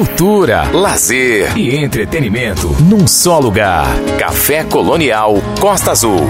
[0.00, 3.86] cultura, lazer e entretenimento num só lugar.
[4.18, 6.26] Café Colonial Costa Azul.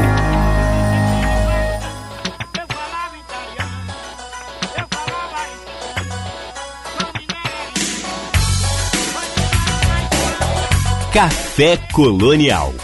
[11.13, 12.75] Café Colonial.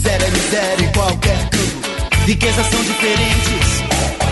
[0.00, 2.24] Miséria, miséria em qualquer canto.
[2.24, 3.84] Riquezas são diferentes.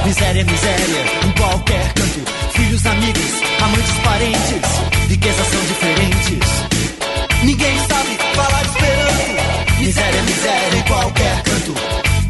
[0.07, 2.33] Miséria, miséria em qualquer canto.
[2.55, 5.11] Filhos, amigos, amantes, parentes.
[5.11, 6.49] Riquezas são diferentes.
[7.45, 9.83] Ninguém sabe falar esperanto.
[9.83, 11.75] Miséria, miséria em qualquer canto.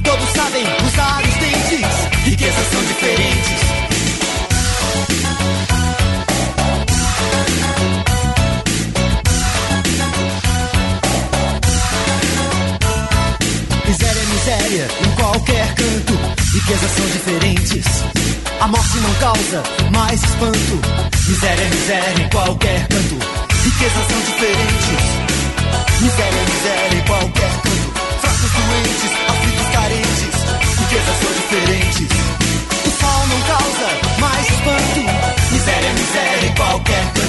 [0.02, 2.24] Todos sabem usar os dentes.
[2.24, 3.57] Riquezas são diferentes.
[14.68, 16.12] Em qualquer canto.
[16.52, 17.86] Riquezas são diferentes.
[18.60, 20.78] A morte não causa mais espanto.
[21.26, 23.18] Miséria, miséria em qualquer canto.
[23.64, 25.00] Riquezas são diferentes.
[26.02, 27.92] Miséria, miséria em qualquer canto.
[28.20, 30.36] Fracos, doentes, aflitos, carentes.
[30.80, 32.08] Riquezas são diferentes.
[32.84, 33.88] O sol não causa
[34.20, 35.00] mais espanto.
[35.50, 37.27] Miséria, miséria em qualquer canto.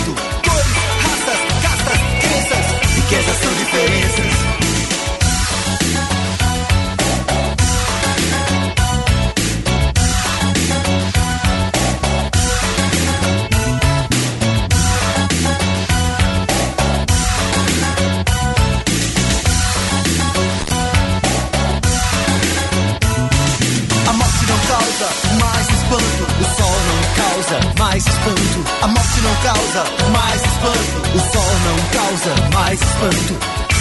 [29.60, 31.16] Causa mais espanto.
[31.16, 33.34] O sol não causa mais espanto.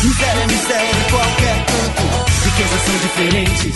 [0.03, 2.03] Miséria, miséria em qualquer canto.
[2.45, 3.75] Riquezas são diferentes.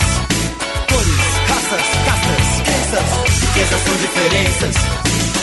[0.89, 3.41] Cores, raças, castas, crenças.
[3.41, 5.42] Riquezas são diferenças.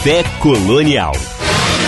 [0.00, 1.12] Café Colonial.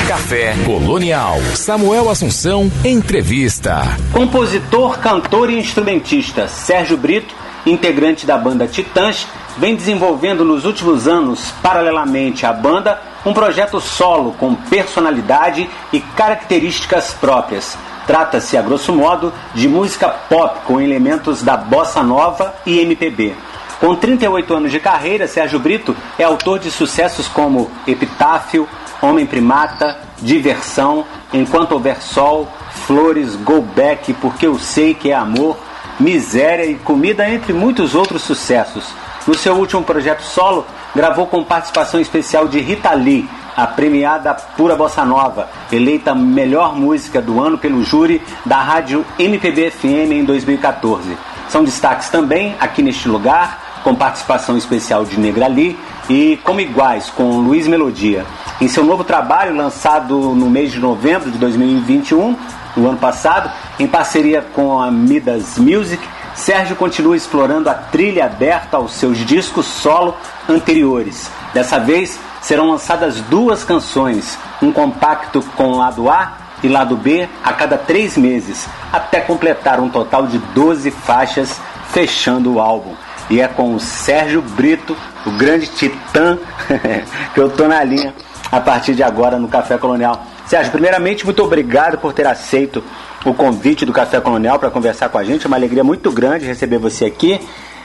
[0.06, 1.38] Café Colonial.
[1.54, 3.84] Samuel Assunção, entrevista.
[4.12, 9.26] Compositor, cantor e instrumentista Sérgio Brito, integrante da banda Titãs,
[9.56, 17.14] vem desenvolvendo nos últimos anos, paralelamente à banda, um projeto solo com personalidade e características
[17.14, 17.78] próprias.
[18.06, 23.34] Trata-se, a grosso modo, de música pop com elementos da bossa nova e MPB.
[23.82, 28.68] Com 38 anos de carreira, Sérgio Brito é autor de sucessos como Epitáfio,
[29.02, 32.46] Homem Primata, Diversão, Enquanto Houver Sol,
[32.86, 35.58] Flores, Go Back, Porque Eu Sei Que É Amor,
[35.98, 38.84] Miséria e Comida, entre muitos outros sucessos.
[39.26, 40.64] No seu último projeto solo,
[40.94, 47.20] gravou com participação especial de Rita Lee, a premiada Pura Bossa Nova, eleita melhor música
[47.20, 51.16] do ano pelo júri da rádio MPB FM em 2014.
[51.48, 57.10] São destaques também aqui neste lugar, com participação especial de Negra Lee e Como Iguais,
[57.10, 58.24] com Luiz Melodia.
[58.60, 62.36] Em seu novo trabalho, lançado no mês de novembro de 2021,
[62.76, 66.02] no ano passado, em parceria com a Midas Music,
[66.34, 70.16] Sérgio continua explorando a trilha aberta aos seus discos solo
[70.48, 71.30] anteriores.
[71.52, 77.52] Dessa vez, serão lançadas duas canções, um compacto com lado A e lado B a
[77.52, 82.94] cada três meses, até completar um total de 12 faixas, fechando o álbum.
[83.32, 84.94] E é com o Sérgio Brito,
[85.24, 86.38] o grande titã,
[87.32, 88.12] que eu tô na linha
[88.50, 90.26] a partir de agora no Café Colonial.
[90.44, 92.84] Sérgio, primeiramente, muito obrigado por ter aceito
[93.24, 95.46] o convite do Café Colonial para conversar com a gente.
[95.46, 97.40] É uma alegria muito grande receber você aqui.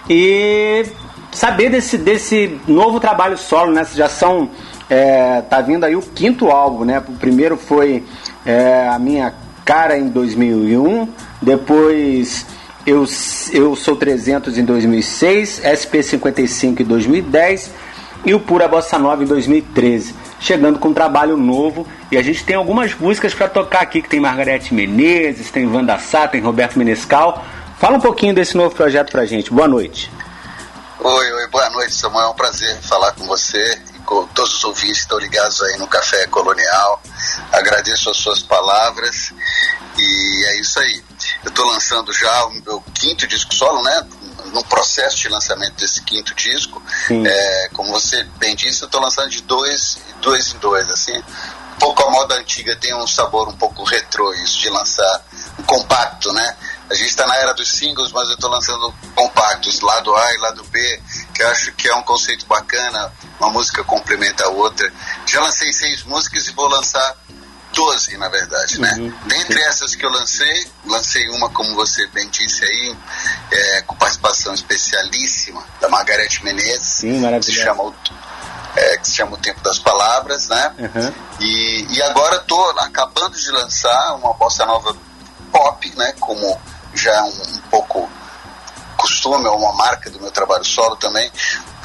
[0.10, 0.86] E
[1.32, 3.88] saber desse, desse novo trabalho solo, né?
[3.96, 4.50] Já são.
[4.90, 7.02] É, tá vindo aí o quinto álbum, né?
[7.08, 8.04] O primeiro foi
[8.46, 9.34] é, A Minha
[9.64, 11.08] Cara em 2001,
[11.42, 12.46] depois
[12.88, 13.06] eu,
[13.52, 17.70] eu Sou 300 em 2006, SP55 em 2010
[18.26, 20.16] e o Pura Bossa Nova em 2013.
[20.40, 24.08] Chegando com um trabalho novo e a gente tem algumas músicas para tocar aqui, que
[24.08, 27.44] tem Margarete Menezes, tem Wanda Sá, tem Roberto Menescal.
[27.78, 29.52] Fala um pouquinho desse novo projeto pra gente.
[29.52, 30.10] Boa noite.
[31.00, 32.28] Oi, oi, boa noite, Samuel.
[32.28, 35.78] É um prazer falar com você e com todos os ouvintes que estão ligados aí
[35.78, 37.02] no Café Colonial.
[37.52, 39.34] Agradeço as suas palavras
[39.98, 41.07] e é isso aí.
[41.44, 44.08] Eu estou lançando já o meu quinto disco solo, né?
[44.54, 46.82] No processo de lançamento desse quinto disco.
[47.26, 51.18] É, como você bem disse, eu estou lançando de dois, dois em dois, assim.
[51.18, 55.22] Um pouco a moda antiga tem um sabor um pouco retrô isso, de lançar
[55.60, 56.56] um compacto, né?
[56.90, 60.38] A gente está na era dos singles, mas eu estou lançando compactos, lado A e
[60.38, 61.02] lado B,
[61.34, 64.92] que eu acho que é um conceito bacana, uma música complementa a outra.
[65.26, 67.18] Já lancei seis músicas e vou lançar
[67.74, 68.94] 12, na verdade, né?
[68.98, 69.14] Uhum.
[69.26, 72.98] Dentre essas que eu lancei, lancei uma, como você bem disse aí,
[73.52, 77.94] é, com participação especialíssima da Margarete Menezes, Sim, que se chama o,
[78.76, 80.74] é, que se chama O Tempo das Palavras, né?
[80.80, 81.14] Uhum.
[81.40, 84.96] E, e agora estou acabando de lançar uma bossa nova
[85.52, 86.14] pop, né?
[86.20, 86.60] Como
[86.94, 88.10] já é um, um pouco
[88.98, 91.32] costume, é uma marca do meu trabalho solo também,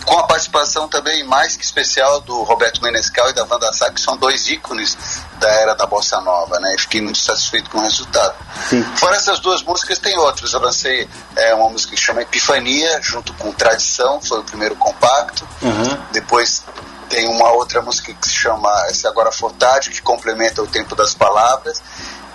[0.04, 4.00] com a participação também mais que especial do Roberto Menescal e da Wanda Sá, que
[4.00, 4.96] são dois ícones
[5.38, 6.74] da era da bossa nova, né?
[6.74, 8.34] E fiquei muito satisfeito com o resultado.
[8.68, 8.82] Sim.
[8.96, 10.52] Fora essas duas músicas, tem outras.
[10.52, 15.46] Eu lancei é, uma música que chama Epifania, junto com Tradição, foi o primeiro compacto.
[15.62, 15.98] Uhum.
[16.12, 16.64] Depois
[17.08, 20.96] tem uma outra música que se chama Esse Agora For Tarde, que complementa o tempo
[20.96, 21.82] das palavras.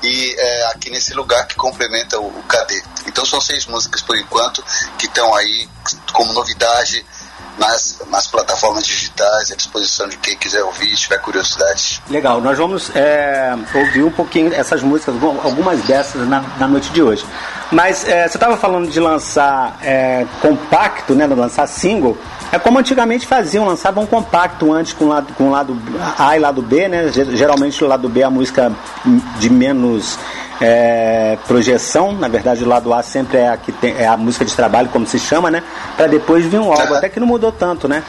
[0.03, 2.81] E é, aqui nesse lugar que complementa o, o Cadê.
[3.07, 4.63] Então são seis músicas por enquanto
[4.99, 5.67] que estão aí
[6.13, 7.03] como novidade
[7.57, 12.01] nas, nas plataformas digitais, à disposição de quem quiser ouvir, tiver curiosidade.
[12.09, 17.01] Legal, nós vamos é, ouvir um pouquinho essas músicas, algumas dessas na, na noite de
[17.01, 17.25] hoje.
[17.71, 22.17] Mas é, você estava falando de lançar é, compacto, né, lançar single.
[22.51, 25.77] É como antigamente faziam, lançavam um compacto antes com lado, com lado
[26.17, 27.11] A e lado B, né?
[27.11, 28.71] Geralmente o lado B é a música
[29.37, 30.17] de menos
[30.59, 34.45] é, projeção, na verdade o lado A sempre é a, que tem, é a música
[34.45, 35.63] de trabalho, como se chama, né?
[35.95, 38.03] Para depois vir um álbum, até que não mudou tanto, né?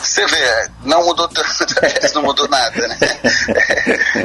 [0.00, 1.74] Você vê, não mudou tanto,
[2.14, 2.98] não mudou nada, né?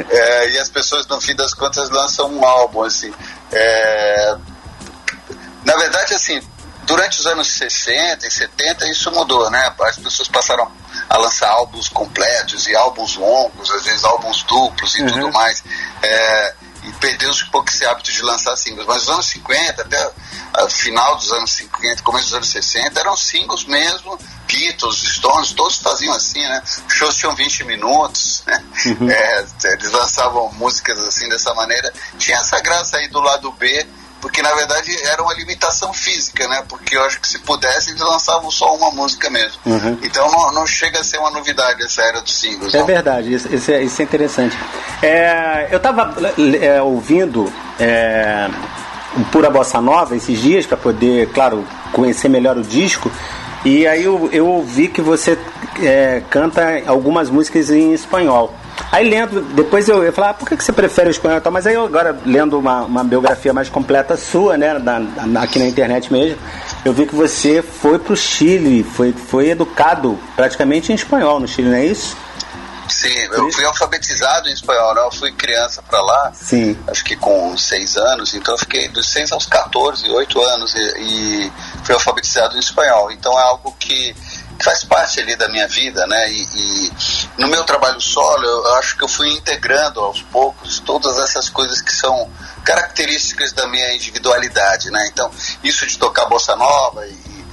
[0.10, 3.12] É, e as pessoas, no fim das contas, lançam um álbum, assim.
[3.52, 4.36] É,
[5.66, 6.42] na verdade, assim,
[6.84, 9.74] durante os anos 60 e 70 isso mudou, né?
[9.82, 10.72] As pessoas passaram
[11.10, 15.08] a lançar álbuns completos e álbuns longos, às vezes álbuns duplos e uhum.
[15.08, 15.64] tudo mais.
[16.02, 18.86] É, e perdeu-se um pouco esse hábito de lançar singles.
[18.88, 20.12] Mas nos anos 50, até
[20.64, 24.18] o final dos anos 50, começo dos anos 60, eram singles mesmo.
[24.48, 26.62] Beatles, Stones, todos faziam assim, né?
[26.88, 28.64] Os shows tinham 20 minutos, né?
[28.86, 29.10] Uhum.
[29.10, 31.94] É, eles lançavam músicas assim dessa maneira.
[32.18, 33.88] Tinha essa graça aí do lado B
[34.22, 36.64] porque na verdade era uma limitação física, né?
[36.70, 39.60] Porque eu acho que se pudesse eles lançavam só uma música mesmo.
[39.66, 39.98] Uhum.
[40.04, 42.74] Então não, não, chega a ser uma novidade essa era dos singles.
[42.74, 42.86] É não.
[42.86, 44.58] verdade, isso, isso, é, isso é interessante.
[45.02, 46.14] É, eu estava
[46.62, 48.50] é, ouvindo é,
[49.32, 53.12] Pura Bossa Nova esses dias para poder, claro, conhecer melhor o disco.
[53.64, 55.38] E aí eu, eu ouvi que você
[55.82, 58.54] é, canta algumas músicas em espanhol.
[58.92, 61.42] Aí lendo, depois eu, eu falei, ah, por que, que você prefere o espanhol?
[61.52, 65.60] Mas aí eu agora, lendo uma, uma biografia mais completa sua, né, da, da, aqui
[65.60, 66.38] na internet mesmo,
[66.86, 71.70] eu vi que você foi pro Chile, foi, foi educado praticamente em espanhol no Chile,
[71.70, 72.16] não é isso?
[72.92, 75.02] Sim, eu fui alfabetizado em espanhol, né?
[75.02, 76.78] Eu fui criança para lá, Sim.
[76.88, 80.82] acho que com seis anos, então eu fiquei dos seis aos 14, oito anos e,
[81.00, 81.54] e
[81.86, 83.10] fui alfabetizado em espanhol.
[83.12, 84.14] Então é algo que
[84.62, 86.32] faz parte ali da minha vida, né?
[86.32, 86.92] E, e,
[87.38, 91.82] no meu trabalho solo, eu acho que eu fui integrando aos poucos todas essas coisas
[91.82, 92.30] que são
[92.64, 95.08] características da minha individualidade, né?
[95.12, 95.30] Então,
[95.64, 97.46] isso de tocar bossa nova e,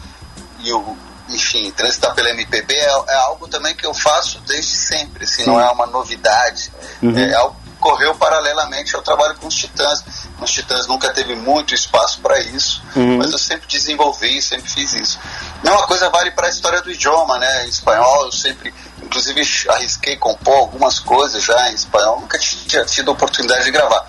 [0.60, 0.96] e o
[1.30, 5.60] enfim, transitar pela MPB é, é, algo também que eu faço desde sempre, assim, não
[5.60, 6.72] é uma novidade,
[7.02, 7.18] uhum.
[7.18, 7.56] é algo
[7.88, 10.04] que correu paralelamente ao trabalho com os Titãs.
[10.40, 13.18] Os Titãs nunca teve muito espaço para isso, uhum.
[13.18, 15.18] mas eu sempre desenvolvi, sempre fiz isso.
[15.62, 17.66] Mesma coisa vale para a história do idioma, né?
[17.66, 19.40] Em espanhol eu sempre, inclusive,
[19.70, 24.06] arrisquei compor algumas coisas já em espanhol, nunca tinha tido oportunidade de gravar.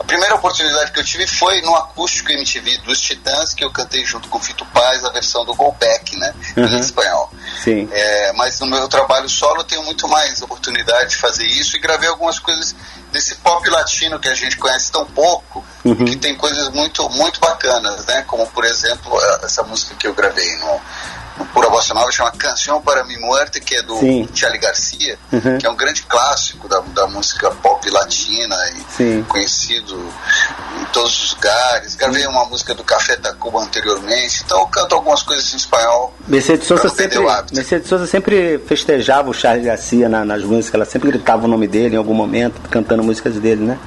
[0.00, 4.02] A primeira oportunidade que eu tive foi no acústico MTV dos Titãs, que eu cantei
[4.02, 6.34] junto com o Fito Paz a versão do Go Back, né?
[6.56, 6.64] Uhum.
[6.64, 7.30] Em espanhol.
[7.62, 7.86] Sim.
[7.92, 11.80] É, mas no meu trabalho solo eu tenho muito mais oportunidade de fazer isso e
[11.80, 12.74] gravei algumas coisas
[13.12, 16.06] desse pop latino que a gente conhece tão pouco, uhum.
[16.06, 18.22] que tem coisas muito, muito bacanas, né?
[18.26, 20.80] Como, por exemplo, essa música que eu gravei no
[21.46, 24.28] Pura Bossa Nova, chama Canção para Mi Muerte, que é do Sim.
[24.34, 25.58] Charlie Garcia, uhum.
[25.58, 29.24] que é um grande clássico da, da música pop latina e Sim.
[29.28, 29.96] conhecido
[30.80, 31.94] em todos os lugares.
[31.94, 36.14] Gravei uma música do Café Tacuba anteriormente, então eu canto algumas coisas em espanhol.
[36.26, 37.18] Mercedes Souza sempre,
[37.52, 41.66] Mercedes Souza sempre festejava o Charlie Garcia na, nas músicas, ela sempre gritava o nome
[41.66, 43.78] dele em algum momento, cantando músicas dele, né?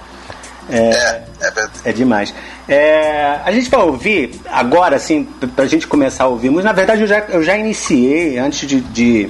[0.69, 2.33] É, é, é, é demais.
[2.67, 5.23] É, a gente vai ouvir agora, assim,
[5.55, 8.67] para a gente começar a ouvir, mas na verdade eu já, eu já iniciei, antes
[8.67, 9.29] de, de,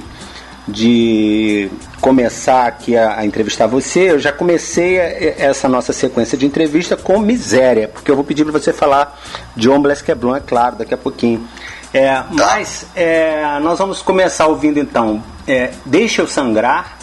[0.68, 6.96] de começar aqui a, a, entrevistar você, eu já comecei essa nossa sequência de entrevista
[6.96, 9.20] com miséria, porque eu vou pedir para você falar
[9.56, 11.46] de Homeless Queblon, é claro, daqui a pouquinho.
[11.92, 12.26] É, tá.
[12.30, 16.98] mas é, nós vamos começar ouvindo então é, Deixa Eu Sangrar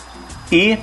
[0.52, 0.78] e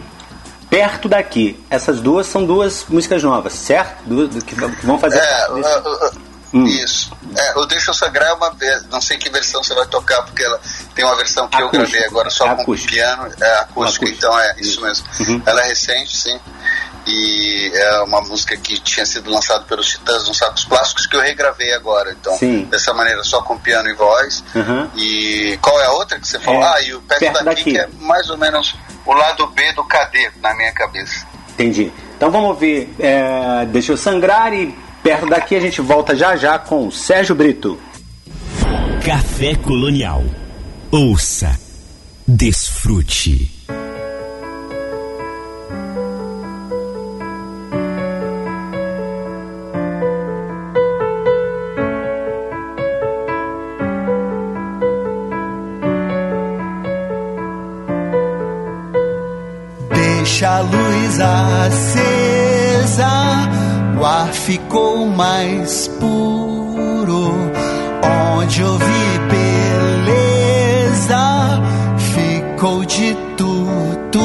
[0.70, 1.62] perto daqui.
[1.70, 4.04] Essas duas são duas músicas novas, certo?
[4.04, 5.18] Duas, que, vão fazer.
[5.18, 6.20] É, uh, uh,
[6.54, 6.64] hum.
[6.64, 7.10] Isso.
[7.36, 10.22] É, o Deixa Eu Sangrar é uma vez, não sei que versão você vai tocar,
[10.22, 10.60] porque ela
[10.94, 11.76] tem uma versão que acústico.
[11.76, 14.08] eu gravei agora só com piano, é acústico, acústico.
[14.08, 14.80] então é isso, isso.
[14.80, 15.06] mesmo.
[15.20, 15.42] Uhum.
[15.44, 16.38] Ela é recente, sim.
[17.06, 21.20] E é uma música que tinha sido lançada pelos Titãs nos Sacos Plásticos que eu
[21.20, 22.12] regravei agora.
[22.12, 22.64] Então, sim.
[22.64, 24.44] dessa maneira, só com piano e voz.
[24.54, 24.90] Uhum.
[24.94, 26.62] E qual é a outra que você falou?
[26.62, 28.74] É, ah, e o Perto, perto daqui, daqui, que é mais ou menos
[29.08, 31.26] o lado B do KD na minha cabeça.
[31.50, 31.90] Entendi.
[32.16, 36.58] Então vamos ouvir é, Deixa eu sangrar e perto daqui a gente volta já já
[36.58, 37.78] com Sérgio Brito.
[39.04, 40.22] Café Colonial.
[40.90, 41.58] Ouça,
[42.26, 43.57] desfrute.
[60.38, 63.10] Deixa a luz acesa,
[64.00, 67.50] o ar ficou mais puro.
[68.36, 69.18] Onde eu vi
[70.94, 71.18] beleza,
[72.14, 74.20] ficou de tudo,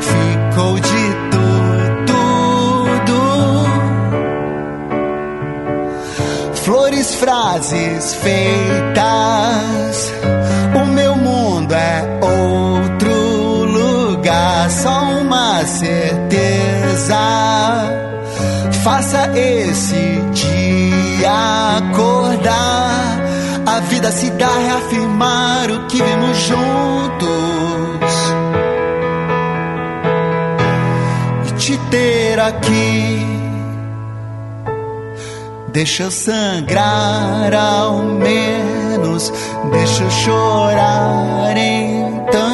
[0.00, 2.16] ficou de tudo.
[6.64, 9.85] Flores, frases feitas,
[15.66, 17.18] certeza.
[18.84, 23.20] Faça esse dia acordar.
[23.66, 28.14] A vida se dá reafirmar o que vimos juntos.
[31.48, 33.26] E te ter aqui.
[35.76, 39.30] Deixa eu sangrar ao menos,
[39.70, 42.45] deixa eu chorar então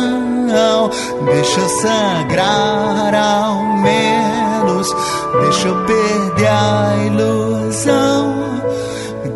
[0.63, 0.91] não.
[1.25, 4.95] Deixa sangrar ao menos.
[5.43, 8.35] Deixa eu perder a ilusão.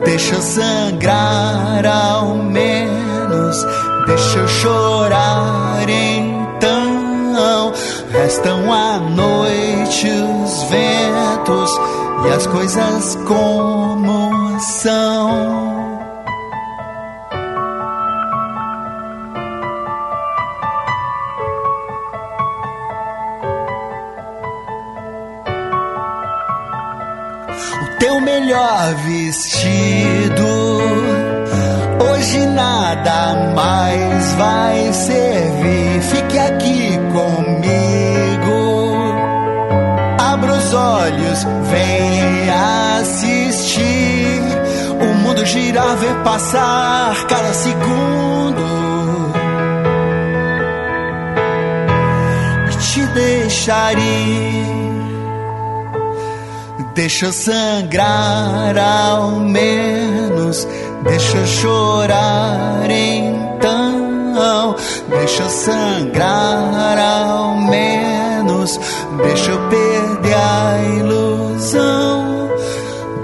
[0.04, 3.56] Deixa sangrar ao menos.
[4.06, 7.72] Deixa eu chorar então.
[8.10, 11.70] Restam a noite os ventos
[12.24, 15.65] e as coisas como são.
[28.46, 30.46] Melhor vestido.
[32.08, 36.00] Hoje nada mais vai servir.
[36.02, 38.94] Fique aqui comigo.
[40.20, 42.50] Abra os olhos, vem
[43.00, 44.42] assistir.
[45.00, 48.76] O mundo girar, ver passar cada segundo.
[52.92, 54.75] te deixar ir.
[56.96, 60.66] Deixa sangrar ao menos,
[61.04, 64.74] deixa chorar então.
[65.10, 68.80] Deixa sangrar ao menos,
[69.22, 72.50] deixa eu perder a ilusão.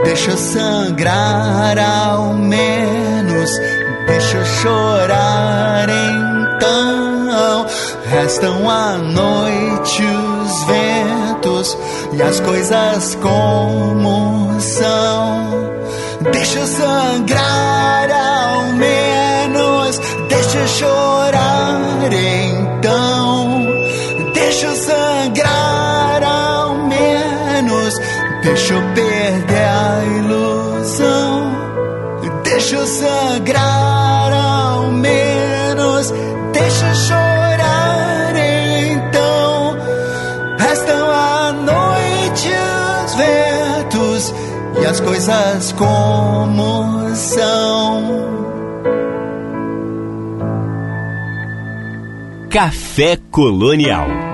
[0.05, 3.51] Deixa sangrar ao menos,
[4.07, 7.67] deixa chorar então.
[8.05, 11.79] Restam a noite os ventos
[12.13, 15.73] e as coisas como são.
[16.33, 23.67] Deixa sangrar ao menos, deixa chorar então.
[24.35, 27.95] Deixa sangrar ao menos,
[28.43, 28.83] deixa eu
[44.83, 48.23] e as coisas como são.
[52.51, 54.32] Café Colonial.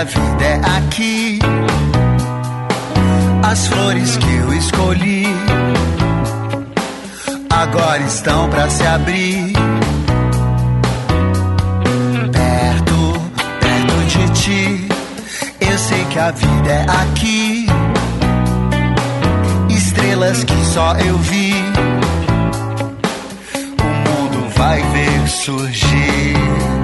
[0.00, 1.38] A vida é aqui.
[3.42, 5.26] As flores que eu escolhi
[7.50, 9.52] agora estão pra se abrir.
[12.32, 13.30] Perto,
[13.60, 14.88] perto de ti,
[15.60, 17.66] eu sei que a vida é aqui.
[19.68, 21.52] Estrelas que só eu vi
[23.78, 26.79] o mundo vai ver surgir.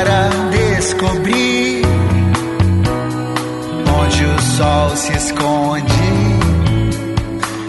[0.00, 1.82] Para descobrir
[4.00, 5.84] onde o sol se esconde?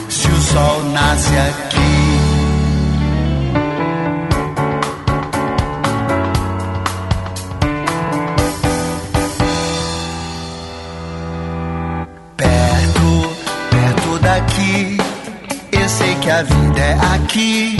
[0.07, 2.21] Se o sol nasce aqui.
[12.37, 13.35] Perto,
[13.69, 14.97] perto daqui,
[15.73, 17.77] eu sei que a vida é aqui.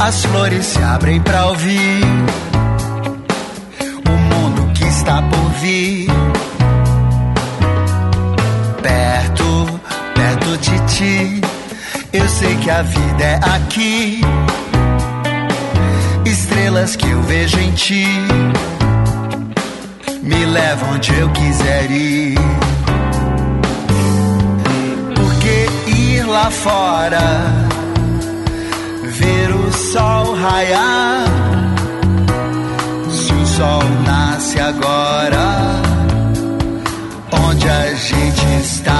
[0.00, 2.27] As flores se abrem pra ouvir
[5.08, 6.06] está por vir.
[8.82, 9.80] Perto,
[10.14, 11.40] perto de ti,
[12.12, 14.20] eu sei que a vida é aqui.
[16.26, 18.06] Estrelas que eu vejo em ti
[20.22, 22.38] me levam onde eu quiser ir.
[25.16, 27.46] Porque ir lá fora,
[29.04, 31.24] ver o sol raiar.
[33.10, 35.80] Se o sol nasce agora,
[37.32, 38.92] onde a gente está?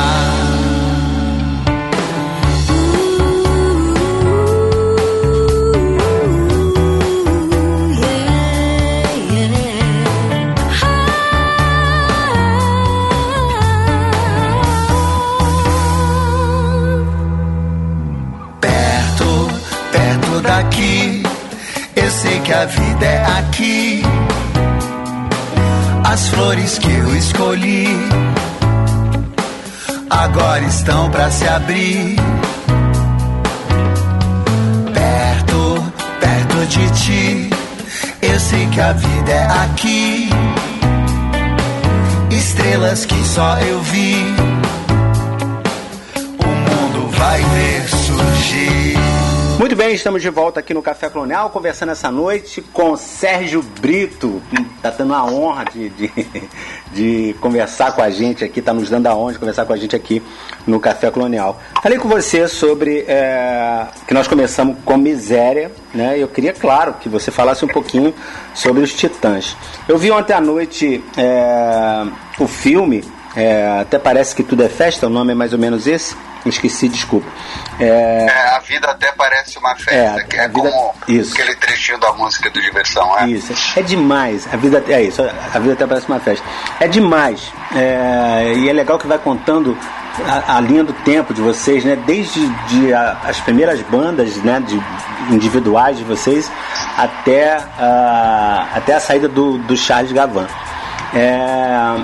[18.61, 19.49] Perto,
[19.93, 21.23] perto daqui,
[21.97, 24.18] eu sei que a vida é aqui.
[26.11, 27.87] As flores que eu escolhi
[30.09, 32.17] agora estão pra se abrir.
[34.95, 37.51] Perto, perto de ti,
[38.23, 40.31] eu sei que a vida é aqui.
[42.31, 44.35] Estrelas que só eu vi,
[46.39, 49.08] o mundo vai ver surgir.
[49.59, 54.41] Muito bem, estamos de volta aqui no Café Colonial, conversando essa noite com Sérgio Brito.
[54.77, 56.13] Está tendo a honra de, de,
[56.95, 59.77] de conversar com a gente aqui, está nos dando a honra de conversar com a
[59.77, 60.23] gente aqui
[60.65, 61.61] no Café Colonial.
[61.83, 66.17] Falei com você sobre é, que nós começamos com Miséria, né?
[66.17, 68.15] Eu queria, claro, que você falasse um pouquinho
[68.55, 69.57] sobre os Titãs.
[69.89, 72.07] Eu vi ontem à noite é,
[72.39, 73.03] o filme,
[73.35, 76.15] é, até parece que tudo é festa, o nome é mais ou menos esse.
[76.49, 77.27] Esqueci, desculpa.
[77.81, 81.33] É, É, a vida até parece uma festa, É, que é vida- como isso.
[81.35, 83.27] aquele trechinho da música do Diversão, é?
[83.29, 84.49] Isso, é demais.
[84.53, 86.45] A vida é isso, a vida até parece uma festa.
[86.81, 87.53] É demais.
[87.75, 89.77] É, e é legal que vai contando
[90.27, 91.97] a, a linha do tempo de vocês, né?
[92.07, 94.61] Desde de, a- as primeiras bandas, né?
[94.67, 94.81] De,
[95.31, 96.51] individuais de vocês
[96.97, 100.47] até, a até a saída do, do Charles Gavan.
[101.15, 101.95] É,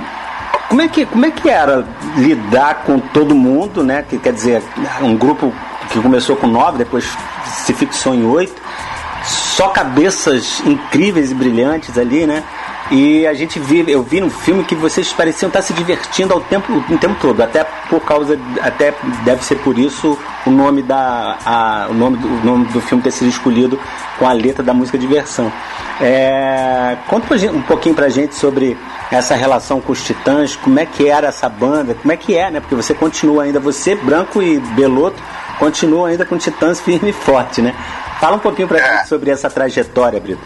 [0.75, 4.03] como é que como é que era lidar com todo mundo, né?
[4.03, 4.61] Que quer dizer
[5.01, 5.55] um grupo
[5.89, 7.17] que começou com nove, depois
[7.65, 8.61] se fixou em oito,
[9.23, 12.43] só cabeças incríveis e brilhantes ali, né?
[12.91, 16.41] E a gente viu, eu vi no filme que vocês pareciam estar se divertindo ao
[16.41, 18.93] tempo, o tempo todo, até por causa, até
[19.25, 23.13] deve ser por isso o nome da, a, o nome o nome do filme ter
[23.13, 23.79] sido escolhido
[24.18, 25.53] com a letra da música Diversão.
[26.00, 28.77] É, conta um pouquinho pra gente sobre
[29.11, 32.50] essa relação com os Titãs, como é que era essa banda, como é que é,
[32.50, 32.61] né?
[32.61, 35.22] Porque você continua ainda, você, Branco e Beloto,
[35.59, 37.74] continua ainda com Titãs firme e forte, né?
[38.20, 38.98] Fala um pouquinho pra é.
[38.98, 40.42] gente sobre essa trajetória, Brito.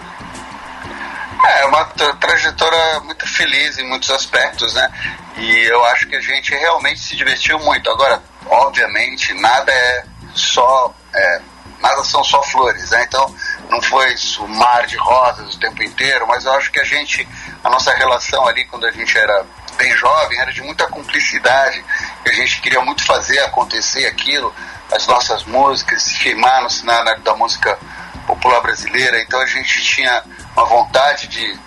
[1.46, 4.90] É, uma tra trajetória muito feliz em muitos aspectos, né?
[5.36, 7.88] E eu acho que a gente realmente se divertiu muito.
[7.88, 10.04] Agora, obviamente, nada é
[10.34, 10.92] só.
[11.14, 11.40] É,
[11.80, 13.04] nada são só flores, né?
[13.06, 13.34] Então,
[13.70, 17.26] não foi o mar de rosas o tempo inteiro, mas eu acho que a gente,
[17.62, 21.84] a nossa relação ali quando a gente era bem jovem, era de muita cumplicidade,
[22.26, 24.52] a gente queria muito fazer acontecer aquilo,
[24.92, 27.78] as nossas músicas, se firmar no cenário da música
[28.26, 30.22] popular brasileira, então a gente tinha
[30.54, 31.58] uma vontade de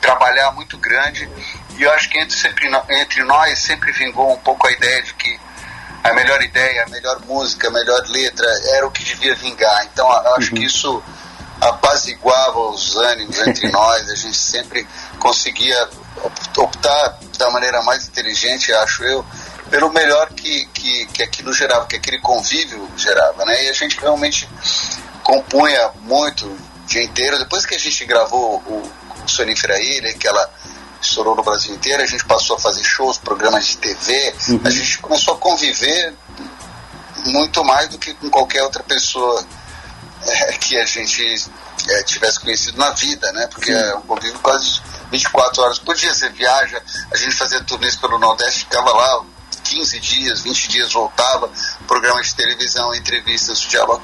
[0.00, 1.28] trabalhar muito grande
[1.76, 5.14] e eu acho que entre, sempre, entre nós sempre vingou um pouco a ideia de
[5.14, 5.38] que
[6.02, 9.86] a melhor ideia, a melhor música, a melhor letra era o que devia vingar.
[9.92, 10.58] Então eu acho uhum.
[10.58, 11.02] que isso
[11.60, 14.86] apaziguava os ânimos entre nós, a gente sempre
[15.18, 15.88] conseguia
[16.56, 19.24] optar da maneira mais inteligente, acho eu,
[19.70, 23.64] pelo melhor que, que, que aquilo gerava, que aquele convívio gerava, né?
[23.64, 24.48] E a gente realmente
[25.22, 27.38] compunha muito o dia inteiro.
[27.38, 28.92] Depois que a gente gravou o,
[29.24, 30.50] o Sonífera Ilha, que ela
[31.06, 34.60] estourou no Brasil inteiro, a gente passou a fazer shows, programas de TV, uhum.
[34.64, 36.14] a gente começou a conviver
[37.26, 39.44] muito mais do que com qualquer outra pessoa
[40.26, 41.50] é, que a gente
[41.88, 43.46] é, tivesse conhecido na vida, né?
[43.48, 46.12] Porque é um convívio quase 24 horas por dia.
[46.12, 46.80] Você viaja,
[47.12, 49.24] a gente fazia turnês pelo Nordeste, ficava lá
[49.64, 51.50] 15 dias, 20 dias, voltava,
[51.86, 54.00] programas de televisão, entrevistas, o Diabo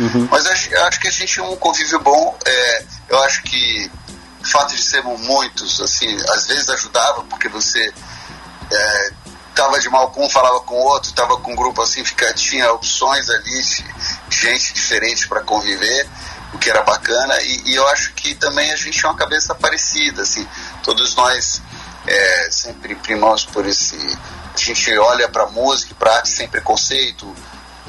[0.00, 0.26] Uhum.
[0.30, 2.36] Mas acho, acho que a gente tinha um convívio bom.
[2.44, 3.90] É, eu acho que
[4.42, 7.92] o fato de sermos muitos, assim, às vezes ajudava, porque você
[8.70, 9.12] é,
[9.80, 12.72] de mal com um, falava com o outro, tava com um grupo assim, fica, tinha
[12.72, 13.62] opções ali,
[14.28, 16.08] gente diferente para conviver,
[16.52, 19.54] o que era bacana, e, e, eu acho que também a gente tinha uma cabeça
[19.54, 20.46] parecida, assim,
[20.82, 21.62] todos nós
[22.06, 23.96] é, sempre primamos por esse.
[24.54, 27.34] A gente olha para música para arte sem preconceito,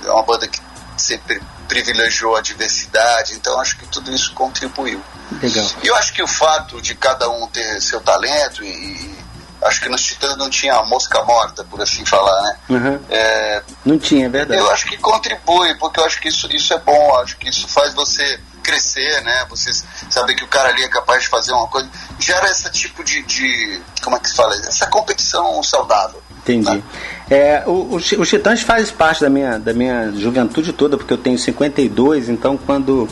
[0.03, 0.61] é uma banda que
[0.95, 1.41] sempre
[1.73, 5.01] privilegiou a diversidade, então acho que tudo isso contribuiu.
[5.41, 5.65] Legal.
[5.81, 9.17] E eu acho que o fato de cada um ter seu talento e,
[9.63, 12.57] acho que nos Titãs não tinha a mosca morta, por assim falar, né?
[12.69, 12.99] Uhum.
[13.09, 14.61] É, não tinha, é verdade.
[14.61, 17.67] Eu acho que contribui, porque eu acho que isso, isso é bom, acho que isso
[17.67, 19.45] faz você crescer, né?
[19.49, 19.71] Você
[20.11, 21.89] saber que o cara ali é capaz de fazer uma coisa.
[22.19, 24.55] Gera esse tipo de, de como é que se fala?
[24.57, 26.21] Essa competição saudável.
[26.43, 26.69] Entendi.
[26.69, 26.81] Né?
[27.29, 31.17] É, o, os, os Titãs faz parte da minha, da minha juventude toda, porque eu
[31.17, 33.07] tenho 52, então quando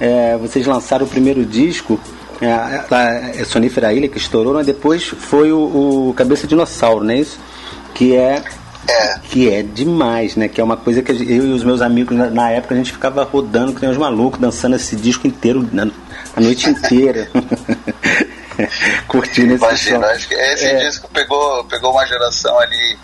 [0.00, 2.00] é, vocês lançaram o primeiro disco,
[2.40, 7.12] é, a, é Sonífera Ilha, que estourou, mas depois foi o, o Cabeça Dinossauro, não
[7.12, 7.38] é isso?
[7.94, 8.42] Que é
[8.88, 9.18] é.
[9.18, 10.48] Que é demais, né?
[10.48, 12.92] Que é uma coisa que eu e os meus amigos na, na época a gente
[12.92, 15.86] ficava rodando que nem os malucos, dançando esse disco inteiro na,
[16.34, 17.30] a noite inteira.
[19.10, 20.12] Curtindo esse Imagina, som.
[20.14, 20.74] acho que esse é.
[20.76, 22.98] disco pegou, pegou uma geração ali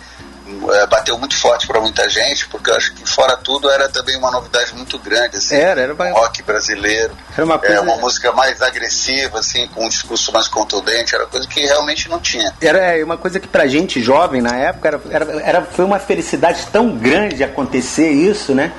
[0.72, 4.16] é, bateu muito forte para muita gente, porque eu acho que fora tudo era também
[4.16, 6.10] uma novidade muito grande, assim, era, era uma...
[6.10, 7.74] rock brasileiro, era uma, coisa...
[7.74, 12.08] é, uma música mais agressiva, assim, com um discurso mais contundente, era coisa que realmente
[12.08, 12.54] não tinha.
[12.60, 15.98] Era é, uma coisa que pra gente jovem na época era, era, era foi uma
[15.98, 18.72] felicidade tão grande acontecer isso, né?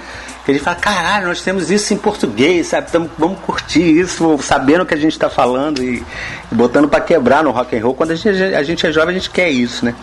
[0.47, 2.89] Que a gente fala, caralho, nós temos isso em português, sabe?
[2.89, 6.01] Tamo, vamos curtir isso, sabendo o que a gente está falando e,
[6.49, 7.93] e botando para quebrar no rock and roll.
[7.93, 9.93] Quando a gente, a gente é jovem, a gente quer isso, né?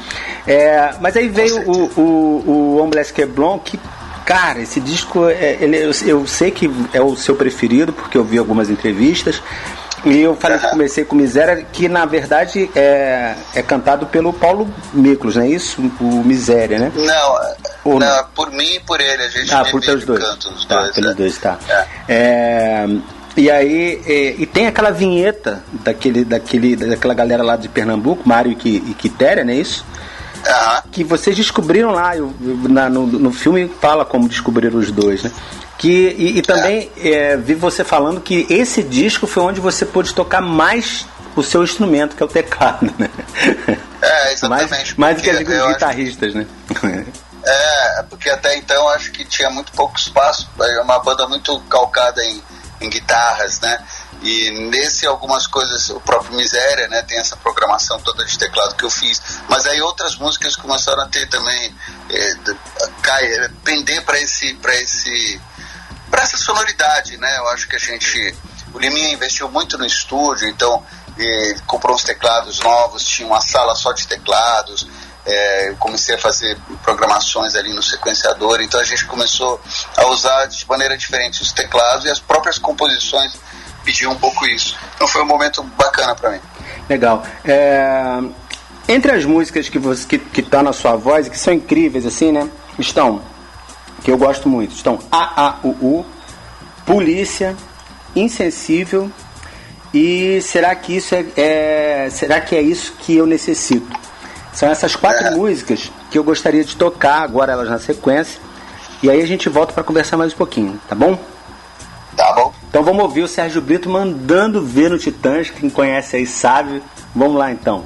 [0.46, 2.02] É, mas aí veio o, o,
[2.46, 3.80] o Homeless Queblon, que
[4.24, 8.24] Cara, esse disco, é, ele, eu, eu, sei que é o seu preferido, porque eu
[8.24, 9.42] vi algumas entrevistas.
[10.04, 14.68] E eu falei que comecei com Miséria, que na verdade é, é cantado pelo Paulo
[14.92, 15.80] Miklos, não é isso?
[16.00, 16.92] O Miséria, né?
[16.94, 17.40] Não,
[17.84, 20.22] Ou não, não, por mim e por ele, a gente ah, por teus dois.
[20.22, 20.94] canto os tá, dois.
[20.94, 21.16] Pelos né?
[21.16, 21.58] dois, tá.
[21.68, 21.86] É.
[22.08, 22.88] É,
[23.36, 28.56] e aí, e, e, tem aquela vinheta daquele, daquele, daquela galera lá de Pernambuco, Mário
[28.64, 29.84] e, e Quitéria, não é isso?
[30.46, 30.90] Uhum.
[30.92, 32.32] Que vocês descobriram lá, eu,
[32.68, 35.32] na, no, no filme fala como descobriram os dois, né?
[35.78, 40.14] Que, e, e também é, vi você falando que esse disco foi onde você pôde
[40.14, 41.06] tocar mais
[41.36, 43.10] o seu instrumento, que é o teclado, né?
[44.00, 44.70] É, exatamente.
[44.70, 46.46] mais, mais do que os guitarristas, né?
[47.44, 52.24] É, porque até então acho que tinha muito pouco espaço, é uma banda muito calcada
[52.24, 52.42] em,
[52.80, 53.78] em guitarras, né?
[54.22, 58.84] E nesse algumas coisas, o próprio Miséria, né, tem essa programação toda de teclado que
[58.84, 59.20] eu fiz.
[59.48, 61.74] Mas aí outras músicas começaram a ter também
[62.08, 62.34] é,
[63.62, 65.38] pender para esse para esse
[66.10, 67.38] para essa sonoridade, né?
[67.38, 68.34] Eu acho que a gente
[68.74, 70.82] o Liminha investiu muito no estúdio, então
[71.16, 74.86] ele comprou uns teclados novos, tinha uma sala só de teclados.
[75.24, 79.58] É, eu comecei a fazer programações ali no sequenciador, então a gente começou
[79.96, 83.32] a usar de maneira diferente os teclados e as próprias composições
[83.84, 84.76] pediam um pouco isso.
[84.96, 86.40] Então foi um momento bacana para mim.
[86.90, 87.22] Legal.
[87.44, 88.20] É,
[88.88, 92.32] entre as músicas que você que, que tá na sua voz que são incríveis assim,
[92.32, 92.50] né?
[92.78, 93.22] Estão
[94.04, 94.76] que eu gosto muito.
[94.76, 96.06] Estão A A U U,
[96.86, 97.56] Polícia,
[98.14, 99.10] Insensível
[99.92, 103.86] e será que isso é, é será que é isso que eu necessito?
[104.52, 105.30] São essas quatro é.
[105.30, 108.40] músicas que eu gostaria de tocar agora elas na sequência.
[109.02, 111.18] E aí a gente volta para conversar mais um pouquinho, tá bom?
[112.16, 112.52] Tá bom.
[112.68, 116.82] Então vamos ouvir o Sérgio Brito mandando ver no Titãs, quem conhece aí sabe.
[117.14, 117.84] Vamos lá então.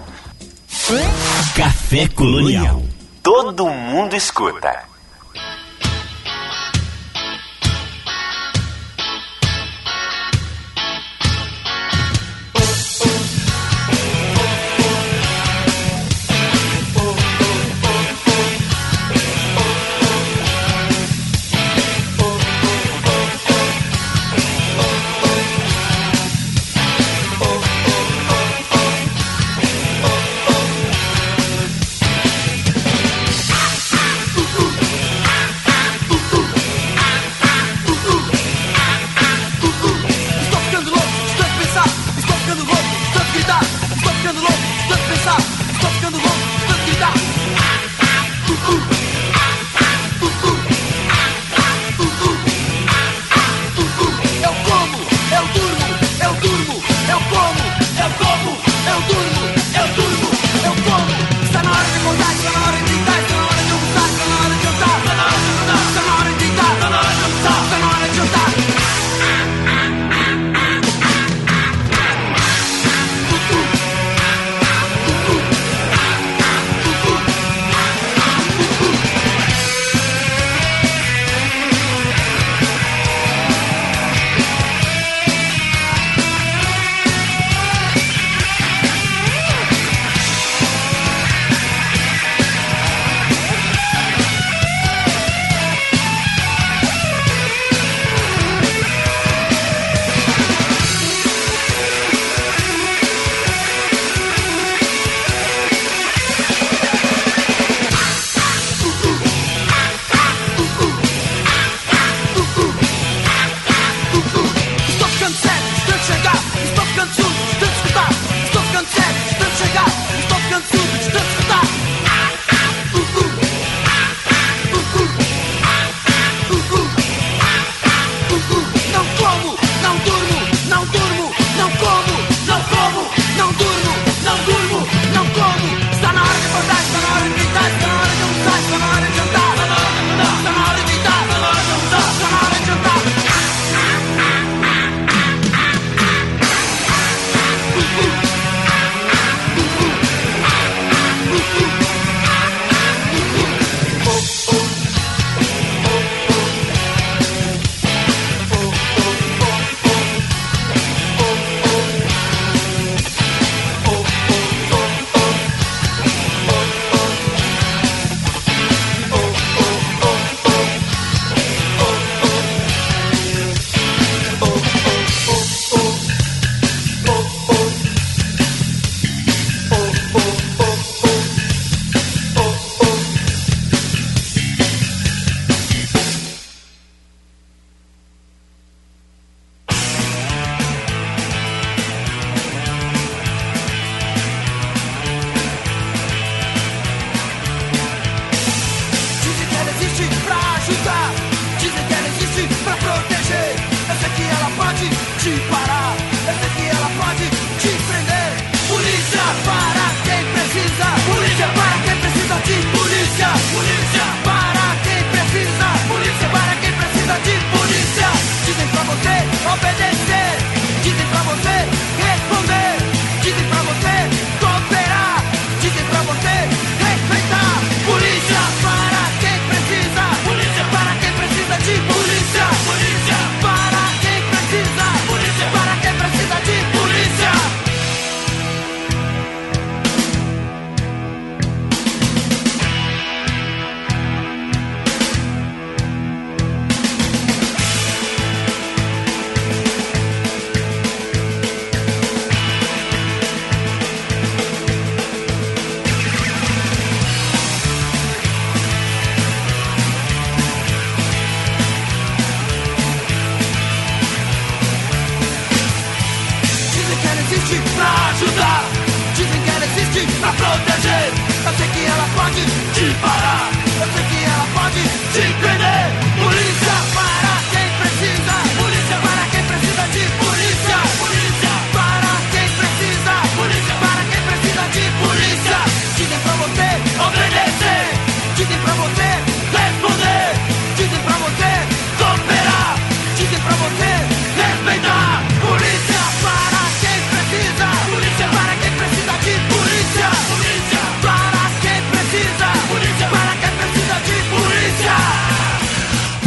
[1.54, 2.83] Café Colonial.
[3.22, 4.88] Todo mundo escuta.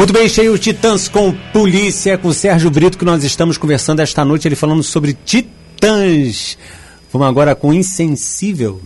[0.02, 4.26] Muito bem, cheio Titãs com Polícia, é com Sérgio Brito, que nós estamos conversando esta
[4.26, 6.58] noite, ele falando sobre Titãs.
[7.14, 8.82] Vamos agora com Insensível.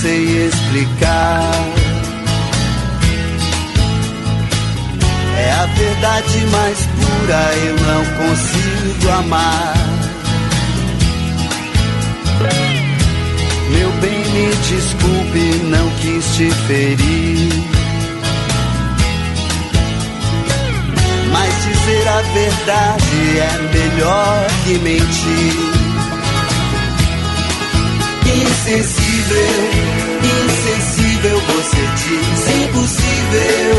[0.00, 1.52] sei explicar.
[5.36, 9.74] É a verdade mais pura, eu não consigo amar.
[13.70, 17.52] Meu bem, me desculpe, não quis te ferir.
[21.30, 25.79] Mas dizer a verdade é melhor que mentir.
[28.70, 29.50] Insensível,
[30.46, 33.74] insensível, você diz impossível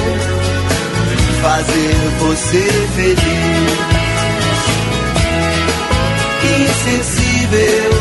[1.41, 2.65] fazer você
[2.97, 3.21] feliz.
[6.59, 7.91] Insensível,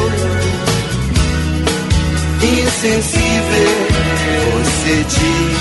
[2.43, 3.73] insensível,
[4.59, 5.61] você diz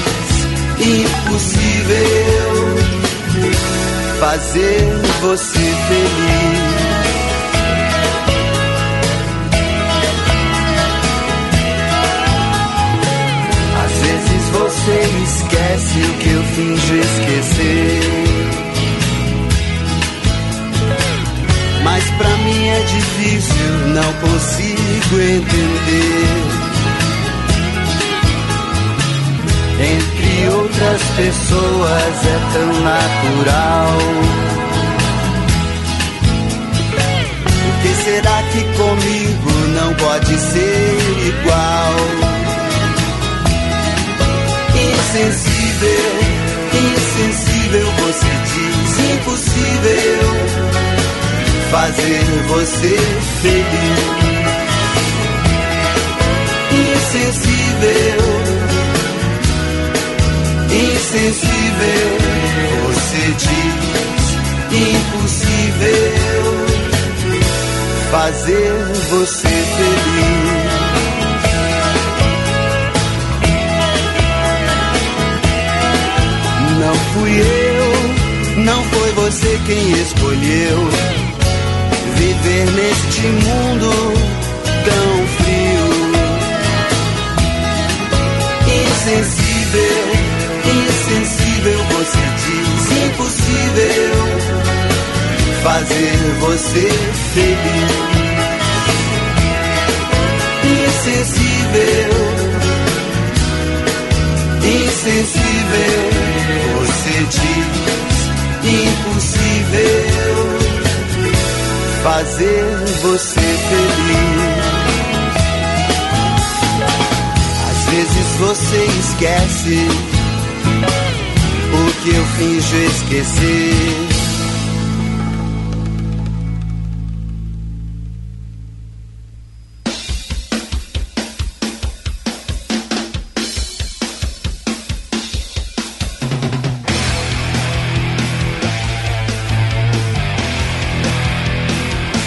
[0.82, 2.50] impossível
[4.20, 4.82] fazer
[5.22, 5.69] você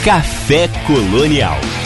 [0.05, 1.82] Café Colonial.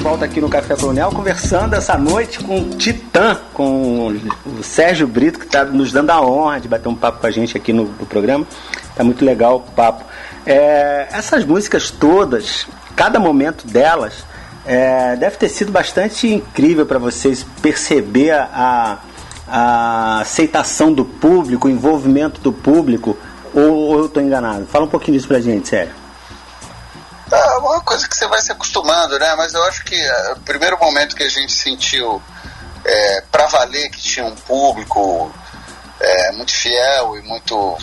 [0.00, 5.38] Volta aqui no Café Colonial conversando essa noite com o Titã, com o Sérgio Brito,
[5.38, 7.84] que está nos dando a honra de bater um papo com a gente aqui no,
[7.84, 8.46] no programa.
[8.96, 10.04] Tá muito legal o papo.
[10.46, 14.24] É, essas músicas todas, cada momento delas,
[14.64, 18.98] é, deve ter sido bastante incrível para vocês perceber a,
[19.46, 23.18] a aceitação do público, o envolvimento do público,
[23.52, 24.64] ou, ou eu estou enganado?
[24.64, 25.99] Fala um pouquinho disso pra gente, sério.
[27.32, 29.34] É uma coisa que você vai se acostumando, né?
[29.36, 32.20] Mas eu acho que é, o primeiro momento que a gente sentiu
[32.84, 35.32] é, para valer que tinha um público
[36.00, 37.78] é, muito fiel e muito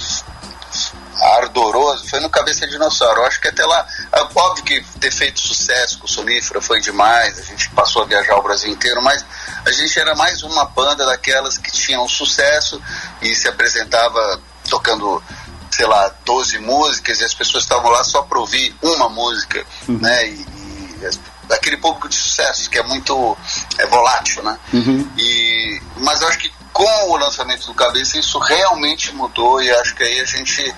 [1.20, 3.22] ardoroso foi no Cabeça de Dinossauro.
[3.22, 6.80] Eu acho que até lá, é óbvio que ter feito sucesso com o Sonífera foi
[6.80, 9.26] demais, a gente passou a viajar o Brasil inteiro, mas
[9.66, 12.82] a gente era mais uma banda daquelas que tinham sucesso
[13.22, 14.40] e se apresentava
[14.70, 15.24] tocando
[15.78, 20.00] sei lá, 12 músicas e as pessoas estavam lá só para ouvir uma música, uhum.
[20.00, 20.28] né?
[20.28, 23.38] E, e, aquele público de sucesso que é muito
[23.78, 24.58] é volátil, né?
[24.74, 25.08] Uhum.
[25.16, 30.04] E, mas acho que com o lançamento do Cabeça isso realmente mudou e acho que
[30.04, 30.76] aí a gente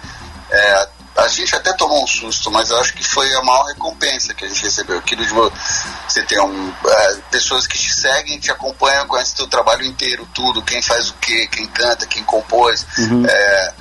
[0.51, 4.43] é, a gente até tomou um susto, mas acho que foi a maior recompensa que
[4.43, 4.97] a gente recebeu.
[4.97, 9.47] Aquilo de você ter um, é, pessoas que te seguem, te acompanham, conhecem o teu
[9.47, 12.85] trabalho inteiro, tudo, quem faz o quê, quem canta, quem compôs.
[12.97, 13.25] Uhum.
[13.25, 13.73] É,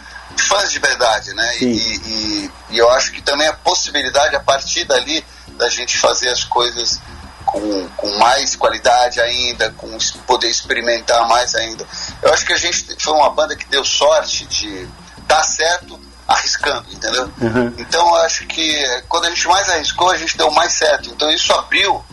[0.42, 1.58] fãs de verdade, né?
[1.60, 5.24] E, e, e, eu acho que também a possibilidade, a partir dali,
[5.56, 7.00] da gente fazer as coisas
[7.44, 11.86] com, com mais qualidade ainda, com poder experimentar mais ainda.
[12.22, 14.88] Eu acho que a gente foi uma banda que deu sorte de
[15.26, 17.24] dar certo arriscando, entendeu?
[17.40, 17.74] Uhum.
[17.78, 21.08] Então eu acho que quando a gente mais arriscou, a gente deu mais certo.
[21.08, 22.04] Então isso abriu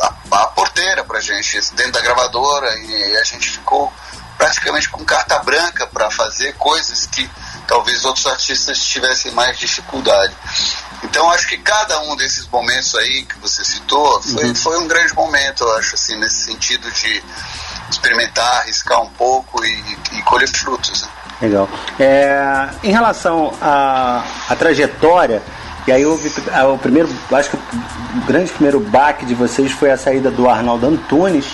[0.00, 3.92] a, a porteira pra gente dentro da gravadora e a gente ficou
[4.36, 7.28] praticamente com carta branca para fazer coisas que
[7.66, 10.34] talvez outros artistas tivessem mais dificuldade.
[11.02, 14.54] Então acho que cada um desses momentos aí que você citou foi, uhum.
[14.54, 17.22] foi um grande momento, eu acho, assim, nesse sentido de
[17.90, 21.02] experimentar, arriscar um pouco e, e colher frutos.
[21.02, 21.08] Né?
[21.42, 21.68] Legal.
[22.00, 25.42] É, em relação à, à trajetória,
[25.86, 26.32] e aí houve
[26.72, 30.86] o primeiro, acho que o grande primeiro baque de vocês foi a saída do Arnaldo
[30.86, 31.46] Antunes.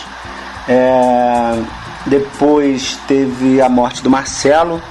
[0.68, 4.82] É, depois teve a morte do Marcelo,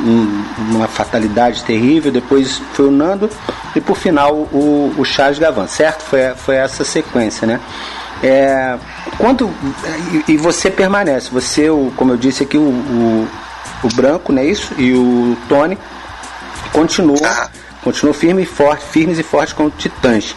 [0.00, 2.10] uma fatalidade terrível.
[2.10, 3.28] Depois foi o Nando
[3.74, 6.02] e por final o, o Charles Gavan, certo?
[6.02, 7.60] Foi, foi essa sequência, né?
[8.22, 8.78] É,
[9.18, 9.50] quanto
[10.26, 13.28] e, e, você permanece, você, o, como eu disse aqui, o, o,
[13.82, 14.72] o Branco, não é isso?
[14.78, 15.76] E o Tony
[16.72, 17.18] continuou,
[17.82, 20.34] continuou firme e forte, firmes e fortes com o Titãs.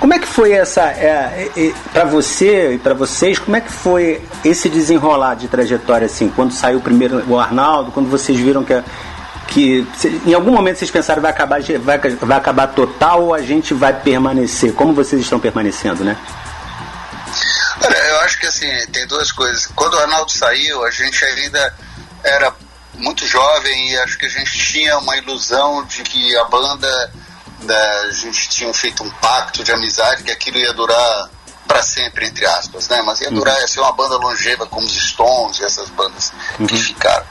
[0.00, 3.72] Como é que foi essa, é, é, para você e para vocês, como é que
[3.72, 8.80] foi esse desenrolar de trajetória assim, quando saiu primeiro o Arnaldo, quando vocês viram que,
[9.48, 9.86] que
[10.24, 13.92] em algum momento vocês pensaram vai acabar, vai, vai acabar total ou a gente vai
[13.92, 14.72] permanecer?
[14.72, 16.16] Como vocês estão permanecendo, né?
[17.84, 19.66] Olha, eu acho que assim, tem duas coisas.
[19.74, 21.74] Quando o Arnaldo saiu, a gente ainda
[22.22, 22.52] era
[22.94, 27.12] muito jovem e acho que a gente tinha uma ilusão de que a banda
[27.60, 31.30] né, a gente tinha feito um pacto de amizade que aquilo ia durar
[31.68, 33.02] para sempre, entre aspas, né?
[33.02, 36.66] Mas ia durar, ia ser uma banda longeva como os Stones e essas bandas uhum.
[36.66, 37.26] que ficaram.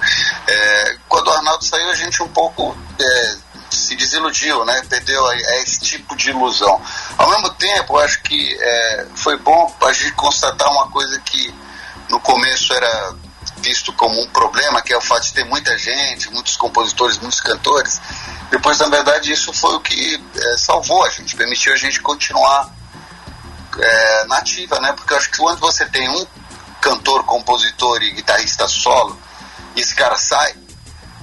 [0.48, 3.38] É, quando o Arnaldo saiu, a gente um pouco é,
[3.72, 4.84] se desiludiu, né?
[4.88, 6.80] Perdeu esse tipo de ilusão.
[7.18, 11.54] Ao mesmo tempo, acho que é, foi bom a gente constatar uma coisa que
[12.10, 13.16] no começo era
[13.58, 17.42] visto como um problema, que é o fato de ter muita gente, muitos compositores, muitos
[17.42, 18.00] cantores,
[18.50, 22.70] depois, na verdade, isso foi o que é, salvou a gente, permitiu a gente continuar
[23.78, 24.94] é, nativa, né?
[24.94, 26.26] Porque eu acho que quando você tem um
[26.82, 29.20] cantor, compositor e guitarrista solo,
[29.76, 30.56] e esse cara sai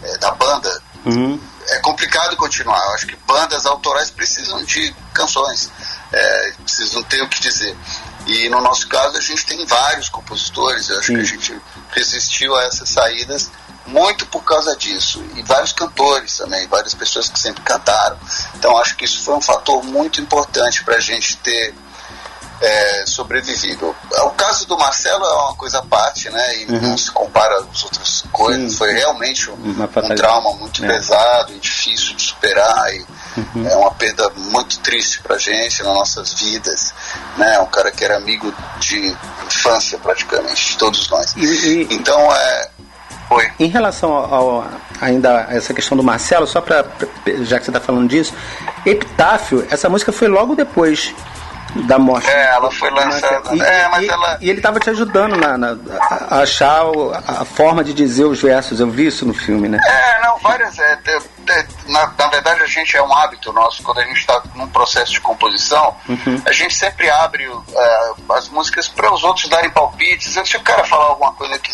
[0.02, 1.40] é, da banda, uhum.
[1.68, 2.78] é complicado continuar.
[2.78, 5.70] Eu acho que bandas autorais precisam de canções,
[6.12, 7.76] é, precisam ter o que dizer.
[8.26, 11.14] E no nosso caso, a gente tem vários compositores, eu acho Sim.
[11.14, 11.60] que a gente
[11.90, 13.50] resistiu a essas saídas
[13.86, 15.22] muito por causa disso.
[15.34, 18.16] E vários cantores também, várias pessoas que sempre cantaram.
[18.54, 21.74] Então acho que isso foi um fator muito importante para a gente ter
[22.60, 23.94] é, sobrevivido.
[24.22, 26.62] O caso do Marcelo é uma coisa à parte, né?
[26.62, 26.80] E uhum.
[26.80, 28.72] não se compara às outras coisas.
[28.72, 28.78] Sim.
[28.78, 30.88] Foi realmente um, um trauma muito é.
[30.88, 32.94] pesado e difícil de superar.
[32.94, 33.04] E
[33.36, 33.66] uhum.
[33.68, 36.94] é uma perda muito triste pra gente nas nossas vidas.
[37.36, 37.58] Né?
[37.60, 39.16] Um cara que era amigo de
[39.46, 41.34] infância praticamente, de todos nós.
[41.36, 41.94] E, e...
[41.94, 42.70] Então é
[43.28, 43.50] foi.
[43.58, 44.66] Em relação ao, ao,
[45.00, 46.84] ainda a essa questão do Marcelo, só para
[47.42, 48.34] já que você está falando disso,
[48.84, 51.14] Epitáfio, essa música foi logo depois
[51.86, 52.30] da morte.
[52.30, 53.54] É, ela foi lançada.
[53.54, 54.38] E, é, mas e, ela...
[54.40, 55.76] e ele estava te ajudando na, na,
[56.30, 58.80] a achar a, a, forma de dizer os versos.
[58.80, 59.78] Eu vi isso no filme, né?
[59.84, 60.78] É, não, várias.
[60.78, 60.98] É,
[61.88, 65.12] na, na, verdade, a gente é um hábito nosso, quando a gente está num processo
[65.12, 66.40] de composição, uhum.
[66.46, 67.62] a gente sempre abre uh,
[68.30, 70.32] as músicas para os outros darem palpites.
[70.32, 71.70] Se o cara falar alguma coisa que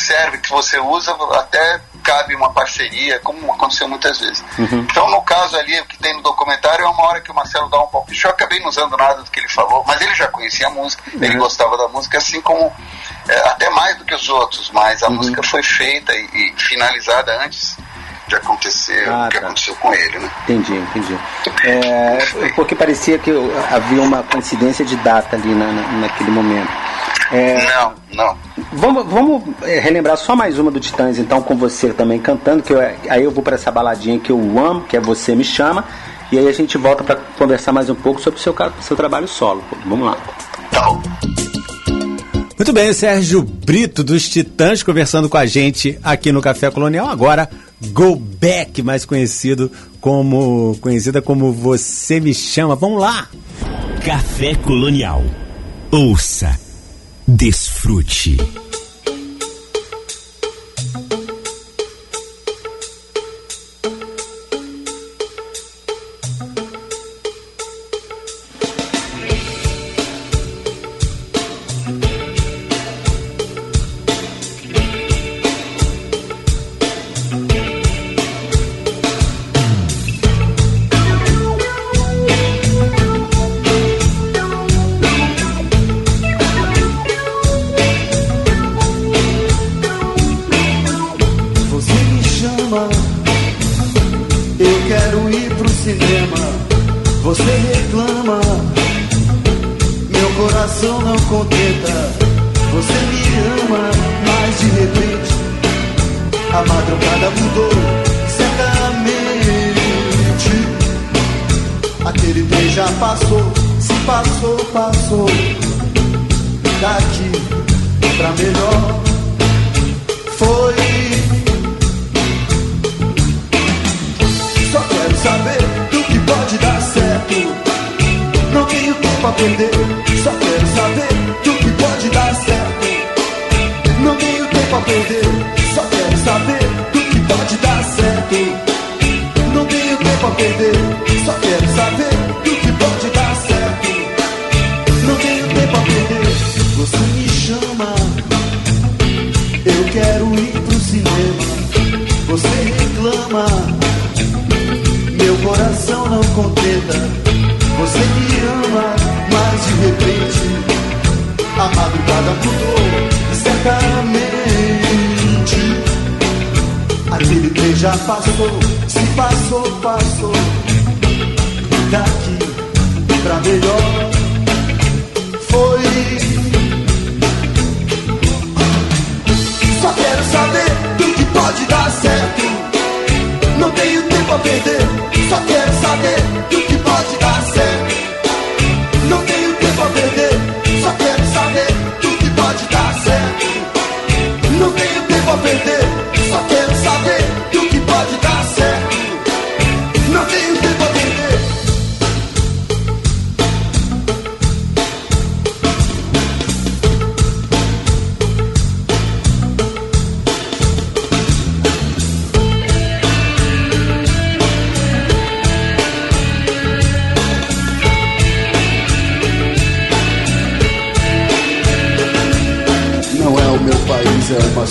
[0.00, 4.42] serve, que você usa, até cabe uma parceria, como aconteceu muitas vezes.
[4.58, 4.86] Uhum.
[4.90, 7.68] Então, no caso ali, o que tem no documentário é uma hora que o Marcelo
[7.68, 8.24] dá um palpite.
[8.24, 11.02] Eu acabei não usando nada do que ele falou, mas ele já conhecia a música,
[11.14, 11.22] uhum.
[11.22, 12.72] ele gostava da música, assim como
[13.28, 15.16] é, até mais do que os outros, mas a uhum.
[15.16, 17.76] música foi feita e, e, finalizada antes
[18.26, 19.46] de acontecer ah, o que tá.
[19.46, 20.30] aconteceu com ele, né?
[20.44, 21.18] Entendi, entendi.
[21.64, 22.18] É,
[22.54, 23.30] porque parecia que
[23.70, 26.70] havia uma coincidência de data ali na, na naquele momento.
[27.30, 28.38] É, não, não.
[28.74, 32.72] Vamos, vamos é, relembrar só mais uma do Titãs, então, com você também cantando, que
[32.72, 35.84] eu, aí eu vou para essa baladinha que eu amo, que é Você Me Chama,
[36.30, 39.28] e aí a gente volta para conversar mais um pouco sobre o seu, seu trabalho
[39.28, 39.62] solo.
[39.84, 40.16] Vamos lá.
[42.56, 47.08] Muito bem, o Sérgio Brito dos Titãs conversando com a gente aqui no Café Colonial.
[47.08, 47.50] Agora,
[47.88, 49.70] Go Back, mais conhecido
[50.00, 52.74] como conhecida como Você Me Chama.
[52.74, 53.28] Vamos lá.
[54.02, 55.22] Café Colonial.
[55.90, 56.61] Ouça
[57.34, 58.36] Desfrute.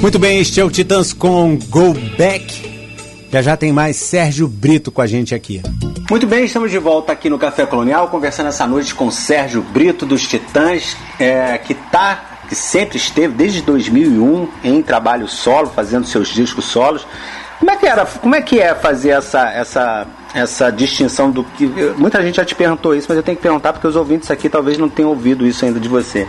[0.00, 2.88] Muito bem, este é o Titãs com Go Back.
[3.30, 5.62] Já já tem mais Sérgio Brito com a gente aqui.
[6.10, 10.06] Muito bem, estamos de volta aqui no Café Colonial, conversando essa noite com Sérgio Brito
[10.06, 16.28] dos Titãs, é, que está que sempre esteve desde 2001 em trabalho solo, fazendo seus
[16.28, 17.06] discos solos.
[17.58, 18.06] Como é que era?
[18.06, 21.66] Como é que é fazer essa essa essa distinção do que
[21.96, 24.48] muita gente já te perguntou isso, mas eu tenho que perguntar porque os ouvintes aqui
[24.48, 26.28] talvez não tenham ouvido isso ainda de você.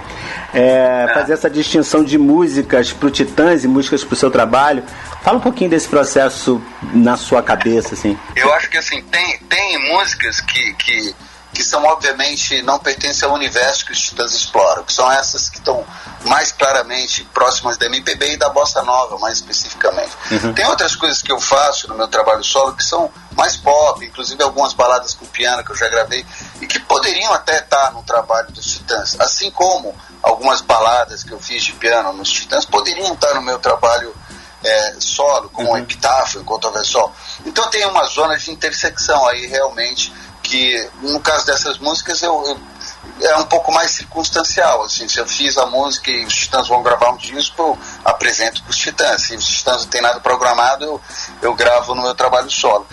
[0.53, 4.83] É, fazer essa distinção de músicas para o Titãs e músicas para o seu trabalho.
[5.21, 6.61] Fala um pouquinho desse processo
[6.93, 8.17] na sua cabeça, assim.
[8.35, 11.15] Eu acho que assim tem tem músicas que, que
[11.53, 15.57] que são obviamente não pertencem ao universo que os Titãs exploram, que são essas que
[15.57, 15.85] estão
[16.25, 20.11] mais claramente próximas da MPB e da bossa nova, mais especificamente.
[20.31, 20.53] Uhum.
[20.53, 24.41] Tem outras coisas que eu faço no meu trabalho solo que são mais pop, inclusive
[24.43, 26.25] algumas baladas com piano que eu já gravei
[26.61, 31.39] e que poderiam até estar no trabalho dos Titãs, assim como algumas baladas que eu
[31.39, 34.15] fiz de piano nos Titãs poderiam estar no meu trabalho
[34.63, 35.73] é, solo, como uhum.
[35.73, 37.11] o Epitáfio, o Sol.
[37.45, 40.13] Então tem uma zona de intersecção aí realmente
[40.51, 45.25] que no caso dessas músicas eu, eu, é um pouco mais circunstancial, assim, se eu
[45.25, 49.21] fiz a música e os Titãs vão gravar um disco, eu apresento para os Titãs,
[49.21, 51.01] se os Titãs não tem nada programado, eu,
[51.41, 52.85] eu gravo no meu trabalho solo.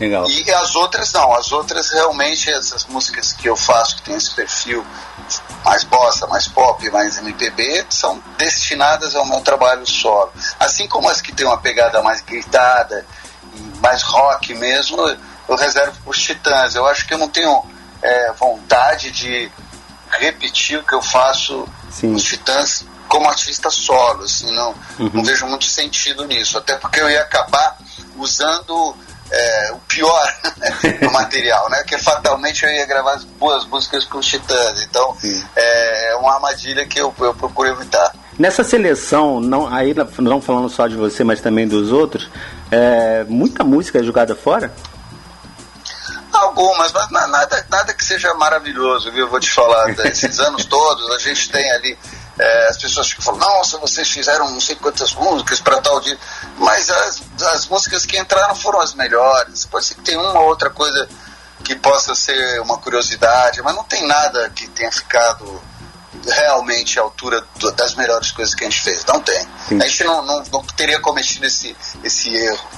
[0.00, 0.28] Legal.
[0.28, 4.34] E as outras não, as outras realmente, essas músicas que eu faço, que tem esse
[4.34, 4.84] perfil
[5.64, 10.32] mais bossa, mais pop, mais MPB, são destinadas ao meu trabalho solo.
[10.58, 13.06] Assim como as que tem uma pegada mais gritada,
[13.80, 14.96] mais rock mesmo,
[15.48, 16.74] eu reservo para os Titãs.
[16.74, 17.64] Eu acho que eu não tenho
[18.02, 19.50] é, vontade de
[20.10, 22.08] repetir o que eu faço Sim.
[22.08, 24.24] nos Titãs como artista solo.
[24.24, 25.10] Assim, não, uhum.
[25.12, 26.58] não vejo muito sentido nisso.
[26.58, 27.76] Até porque eu ia acabar
[28.16, 28.96] usando
[29.30, 30.34] é, o pior
[31.00, 31.82] do material, né?
[31.84, 34.82] Que fatalmente eu ia gravar as boas músicas com os Titãs.
[34.82, 35.16] Então
[35.56, 38.14] é, é uma armadilha que eu, eu procuro evitar.
[38.38, 42.28] Nessa seleção, não, aí não falando só de você, mas também dos outros,
[42.68, 44.72] é, muita música é jogada fora?
[46.44, 49.28] Algumas, mas nada, nada que seja maravilhoso, viu?
[49.28, 51.98] Vou te falar, desses anos todos, a gente tem ali
[52.38, 56.18] é, as pessoas ficam falando, nossa, vocês fizeram não sei quantas músicas para tal dia.
[56.58, 57.22] Mas as,
[57.54, 59.64] as músicas que entraram foram as melhores.
[59.66, 61.08] Pode ser que tem uma ou outra coisa
[61.62, 65.62] que possa ser uma curiosidade, mas não tem nada que tenha ficado
[66.26, 69.04] realmente à altura do, das melhores coisas que a gente fez.
[69.04, 69.46] Não tem.
[69.68, 69.80] Sim.
[69.80, 72.68] A gente não, não, não, teria cometido esse, esse erro.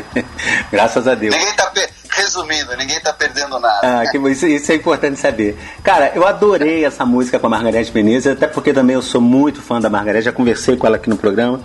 [0.70, 1.34] Graças a Deus.
[1.34, 1.70] Ninguém tá
[2.18, 4.00] resumindo, ninguém está perdendo nada.
[4.00, 5.58] Ah, que, isso, isso, é importante saber.
[5.82, 9.62] Cara, eu adorei essa música com a Margarete Menezes, até porque também eu sou muito
[9.62, 11.60] fã da Margarete, já conversei com ela aqui no programa.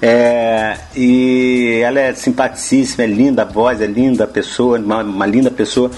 [0.00, 5.26] É, e ela é simpaticíssima, é linda a voz, é linda a pessoa, uma, uma
[5.26, 5.90] linda pessoa,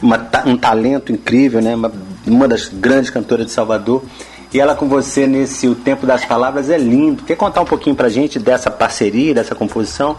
[0.00, 1.74] uma, um talento incrível, né?
[1.74, 1.92] Uma,
[2.26, 4.04] uma das grandes cantoras de Salvador.
[4.52, 7.24] E ela com você nesse O Tempo das Palavras é lindo.
[7.24, 10.16] Quer contar um pouquinho pra gente dessa parceria, dessa composição?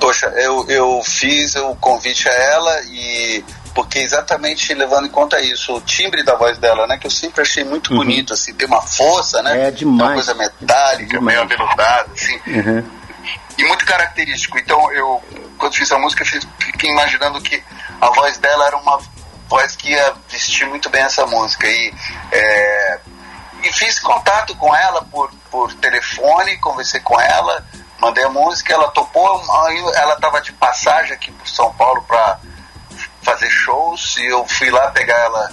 [0.00, 3.44] Poxa, eu, eu fiz o convite a ela e
[3.74, 7.42] porque exatamente levando em conta isso, o timbre da voz dela, né, que eu sempre
[7.42, 7.98] achei muito uhum.
[7.98, 9.68] bonito, assim, tem uma força, né?
[9.68, 10.00] É demais.
[10.00, 11.24] Uma coisa metálica, demais.
[11.26, 12.40] meio aveludada, assim.
[12.46, 12.90] Uhum.
[13.58, 14.58] E muito característico.
[14.58, 15.22] Então, eu,
[15.58, 17.62] quando fiz a música, fiquei imaginando que
[18.00, 18.98] a voz dela era uma
[19.48, 21.66] voz que ia vestir muito bem essa música.
[21.66, 21.92] E,
[22.32, 22.98] é,
[23.62, 27.64] e fiz contato com ela por, por telefone, conversei com ela,
[27.98, 29.42] mandei a música, ela topou,
[29.94, 32.38] ela estava de passagem aqui para São Paulo para
[33.22, 35.50] fazer shows e eu fui lá pegar ela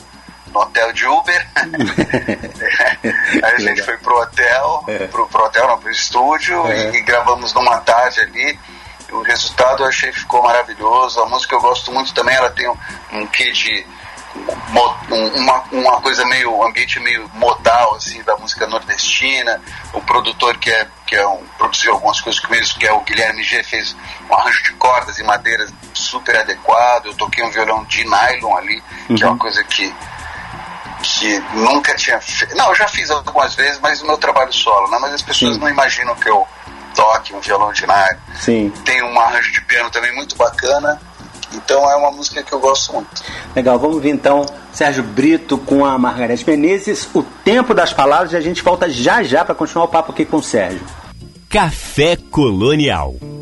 [0.48, 1.48] no hotel de Uber.
[3.44, 5.08] Aí a gente foi pro hotel, é.
[5.08, 6.92] pro, pro hotel, não, pro estúdio é.
[6.92, 8.60] e, e, gravamos numa tarde ali.
[9.12, 11.22] O resultado eu achei que ficou maravilhoso.
[11.22, 12.78] A música eu gosto muito também, ela tem um,
[13.14, 13.86] um quê de
[15.36, 19.62] uma, uma coisa meio ambiente meio modal assim da música nordestina
[19.94, 23.44] o produtor que é que é um produziu algumas coisas comigo que é o Guilherme
[23.44, 23.96] G fez
[24.30, 28.84] um arranjo de cordas e madeiras super adequado eu toquei um violão de nylon ali
[29.10, 29.16] uhum.
[29.16, 29.40] que é uma uhum.
[29.40, 29.94] coisa que
[31.04, 34.90] que nunca tinha feito não eu já fiz algumas vezes mas no meu trabalho solo
[34.90, 35.60] né mas as pessoas Sim.
[35.60, 36.48] não imaginam que eu
[36.96, 38.74] toque um violão de nylon Sim.
[38.84, 41.00] tem um arranjo de piano também muito bacana
[41.56, 43.10] então é uma música que eu gosto muito.
[43.56, 48.38] Legal, vamos ver então Sérgio Brito com a Margareth Menezes, O Tempo das Palavras, e
[48.38, 50.82] a gente volta já já para continuar o papo aqui com o Sérgio.
[51.50, 53.33] Café Colonial.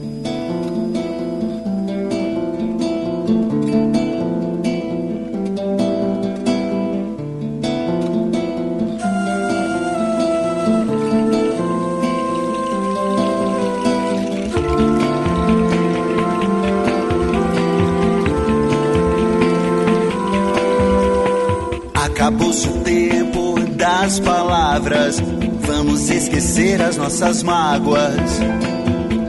[26.82, 28.40] As nossas mágoas.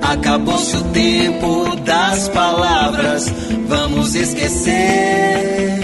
[0.00, 3.26] Acabou-se o tempo das palavras,
[3.68, 5.81] vamos esquecer.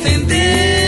[0.00, 0.87] defender.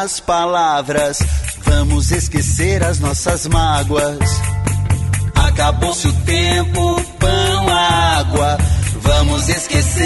[0.00, 1.18] Das palavras.
[1.58, 4.18] Vamos esquecer as nossas mágoas.
[5.34, 8.56] Acabou-se o tempo, pão, água.
[9.02, 10.00] Vamos esquecer.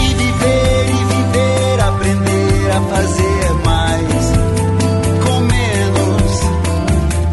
[0.00, 4.26] E viver, e viver, aprender a fazer mais
[5.22, 6.40] com menos.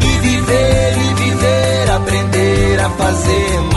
[0.02, 3.73] E viver, e viver, aprender a fazer mais.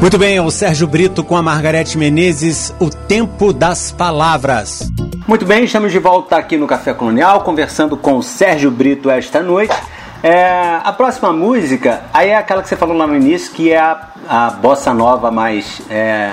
[0.00, 4.90] Muito bem, é o Sérgio Brito com a Margarete Menezes, O Tempo das Palavras.
[5.28, 9.42] Muito bem, estamos de volta aqui no Café Colonial, conversando com o Sérgio Brito esta
[9.42, 9.76] noite.
[10.22, 13.78] É, a próxima música, aí é aquela que você falou lá no início, que é
[13.78, 16.30] a, a bossa nova mais é,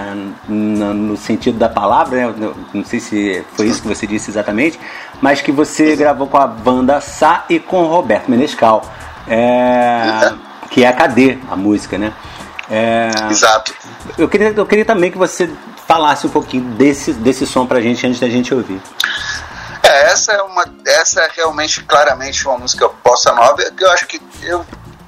[0.48, 2.54] no, no sentido da palavra, né?
[2.74, 4.80] Não sei se foi isso que você disse exatamente,
[5.22, 8.82] mas que você gravou com a banda Sá e com o Roberto Menescal,
[9.28, 10.32] é,
[10.70, 12.14] que é a Cadê, a música, né?
[12.70, 13.74] É, Exato.
[14.18, 15.50] eu, queria, eu queria também que você
[15.88, 18.82] falasse um pouquinho desse, desse som pra gente antes da gente ouvir.
[19.82, 24.06] É, essa é uma, essa é realmente claramente uma música bossa nova que eu acho
[24.06, 24.66] que eu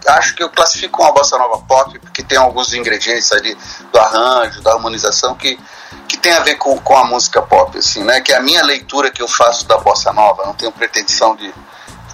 [0.08, 3.58] acho que eu classifico uma bossa nova pop porque tem alguns ingredientes ali
[3.92, 5.60] do arranjo, da harmonização que
[6.08, 8.20] que tem a ver com, com a música pop, assim, né?
[8.20, 10.44] Que é a minha leitura que eu faço da bossa nova.
[10.46, 11.54] Não tenho pretensão de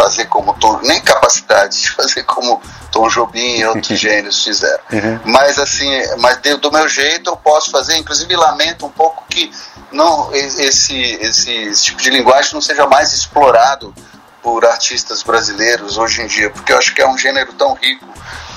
[0.06, 4.84] fazer como Tom, nem capacidade de fazer como Tom Jobim e outros gênios fizeram.
[4.92, 5.20] Uhum.
[5.26, 5.90] Mas assim,
[6.20, 7.98] mas do meu jeito eu posso fazer.
[7.98, 9.52] Inclusive lamento um pouco que
[9.92, 13.94] não esse esse, esse tipo de linguagem não seja mais explorado
[14.44, 18.06] por artistas brasileiros hoje em dia, porque eu acho que é um gênero tão rico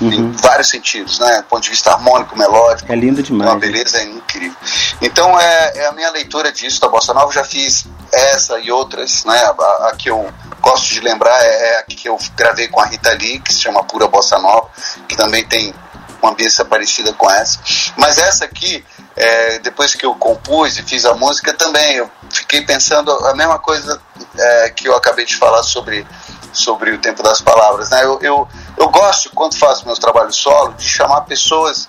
[0.02, 1.38] em vários sentidos, né?
[1.38, 3.50] Do ponto de vista harmônico, melódico, É lindo demais.
[3.50, 4.56] uma beleza incrível.
[5.00, 7.28] Então é, é a minha leitura disso da Bossa Nova.
[7.28, 9.38] Eu já fiz essa e outras, né?
[9.38, 10.30] A, a que eu
[10.60, 13.60] gosto de lembrar é, é a que eu gravei com a Rita Lee, que se
[13.60, 14.68] chama Pura Bossa Nova,
[15.08, 15.74] que também tem
[16.22, 17.60] uma ambiência parecida com essa.
[17.96, 18.84] Mas essa aqui,
[19.16, 23.58] é, depois que eu compus e fiz a música, também eu fiquei pensando a mesma
[23.58, 24.00] coisa
[24.36, 26.06] é, que eu acabei de falar sobre
[26.52, 28.04] sobre o tempo das palavras, né?
[28.04, 31.88] Eu, eu, eu gosto quando faço meus trabalhos solo de chamar pessoas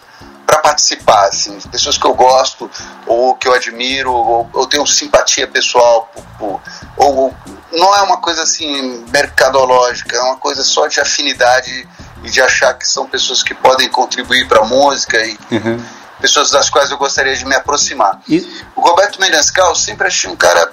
[0.49, 2.69] para participar, assim, pessoas que eu gosto
[3.05, 6.61] ou que eu admiro ou, ou tenho simpatia pessoal por, por-
[6.97, 7.33] ou
[7.71, 11.87] não é uma coisa assim mercadológica, é uma coisa só de afinidade
[12.23, 15.79] e de achar que são pessoas que podem contribuir para a música e Uhum.
[16.19, 18.19] pessoas das quais eu gostaria de me aproximar.
[18.27, 18.41] E-
[18.75, 20.71] O Roberto Menescal eu sempre achei um cara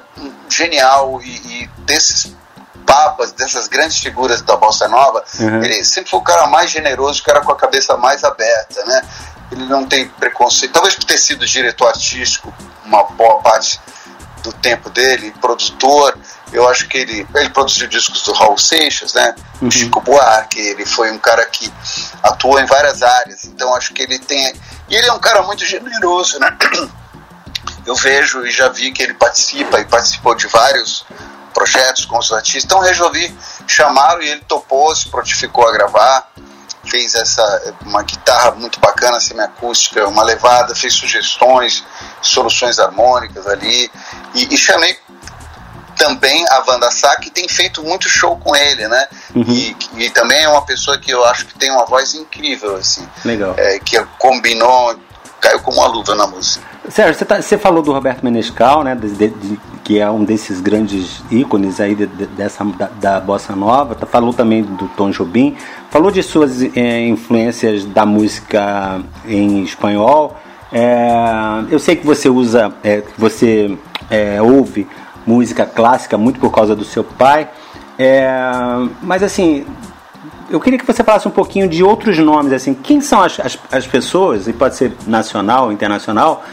[0.49, 1.29] genial e,
[1.65, 2.33] e desses
[2.87, 5.63] papas, dessas grandes figuras da Bossa Nova, Uhum.
[5.63, 9.03] ele sempre foi o cara mais generoso, o cara com a cabeça mais aberta, né?
[9.51, 12.53] Ele não tem preconceito, talvez por ter sido diretor artístico
[12.85, 13.81] uma boa parte
[14.43, 16.17] do tempo dele, produtor,
[16.53, 19.35] eu acho que ele, ele produziu discos do Raul Seixas, né?
[19.61, 19.71] Uhum.
[19.71, 21.73] Chico Buarque, ele foi um cara que
[22.23, 24.55] atuou em várias áreas, então acho que ele tem.
[24.89, 26.57] E ele é um cara muito generoso, né?
[27.85, 31.05] Eu vejo e já vi que ele participa e participou de vários
[31.55, 33.35] projetos com os artistas, então resolvi
[33.67, 36.31] chamá-lo e ele topou, se prontificou a gravar,
[36.89, 41.85] fez essa uma guitarra muito bacana, semiacústica, uma levada, fez sugestões,
[42.23, 43.91] soluções harmônicas ali
[44.35, 44.97] e, e chamei
[45.97, 49.07] também a Wanda Sá, que tem feito muito show com ele, né?
[49.35, 53.09] E, e também é uma pessoa que eu acho que tem uma voz incrível, assim.
[53.25, 53.55] Legal.
[53.57, 54.95] É, que combinou,
[55.41, 56.63] caiu como uma luva na música.
[56.91, 58.95] Sérgio, você, tá- você falou do Roberto Menescal, né?
[58.95, 63.21] de- de- de- que é um desses grandes ícones aí de, de, dessa da, da,
[63.21, 63.95] bossa nova.
[63.95, 65.55] Tá, falou também do Tom Jobim,
[65.91, 70.37] falou de suas é, influências da música em espanhol.
[70.73, 71.09] É,
[71.71, 73.79] eu sei que você usa, é, você
[74.11, 74.89] é, ouve
[75.25, 77.49] música clássica muito por causa do seu pai,
[77.97, 78.29] é,
[79.01, 79.65] mas assim
[80.51, 83.59] eu queria que você falasse um pouquinho de outros nomes, assim, quem são as, as,
[83.71, 86.45] as pessoas, e pode ser nacional, internacional,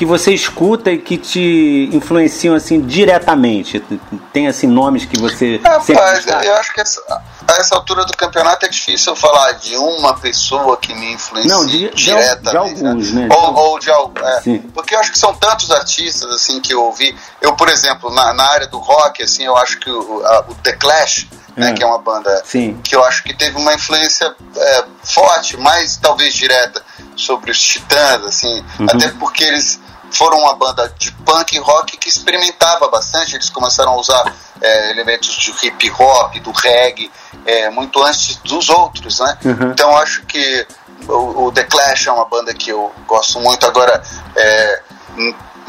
[0.00, 3.84] que você escuta e que te influenciam assim diretamente?
[4.32, 7.02] Tem assim nomes que você Rapaz, eu acho que essa,
[7.46, 11.54] a essa altura do campeonato é difícil eu falar de uma pessoa que me influencia
[11.54, 12.76] Não, de, diretamente.
[12.76, 13.28] De, alguns, né?
[13.30, 17.14] Ou, ou de é, Porque eu acho que são tantos artistas assim que eu ouvi.
[17.42, 20.54] Eu, por exemplo, na, na área do rock, assim, eu acho que o, a, o
[20.54, 21.72] The Clash né, é.
[21.74, 22.80] que é uma banda Sim.
[22.82, 26.82] que eu acho que teve uma influência é, forte, mais talvez direta
[27.16, 28.86] sobre os Titãs, assim, uhum.
[28.88, 29.78] até porque eles
[30.10, 35.36] foram uma banda de punk rock que experimentava bastante, eles começaram a usar é, elementos
[35.36, 37.10] de hip hop, do reggae,
[37.46, 39.38] é, muito antes dos outros, né?
[39.44, 39.70] Uhum.
[39.70, 40.66] Então acho que
[41.08, 43.64] o, o, The Clash é uma banda que eu gosto muito.
[43.66, 44.02] Agora,
[44.36, 44.82] é,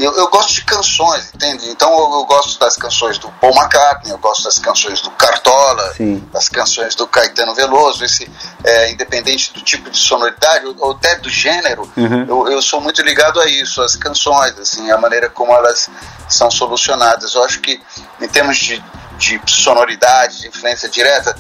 [0.04, 1.70] eu, eu, gosto de canções, entende?
[1.70, 5.94] Então eu, eu, gosto das canções do Paul McCartney, eu gosto das canções do Cartola,
[5.96, 6.28] Sim.
[6.32, 8.30] das canções do Caetano Veloso, esse
[8.64, 12.26] é, independente do tipo de sonoridade ou, até do gênero, uhum.
[12.28, 15.90] eu, eu, sou muito ligado a isso, as canções, assim, a maneira como elas
[16.28, 17.34] são solucionadas.
[17.36, 17.82] Eu acho que
[18.20, 18.84] em termos de,
[19.18, 21.36] de sonoridade, de influência direta,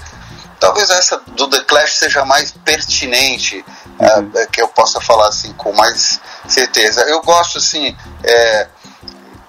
[0.59, 3.65] talvez essa do The Clash seja mais pertinente,
[3.99, 4.27] uhum.
[4.27, 7.01] uh, que eu possa falar assim com mais certeza.
[7.01, 8.67] Eu gosto assim, é,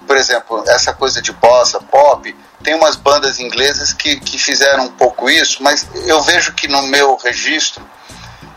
[0.05, 4.91] por exemplo, essa coisa de bossa, pop, tem umas bandas inglesas que, que fizeram um
[4.91, 7.85] pouco isso, mas eu vejo que no meu registro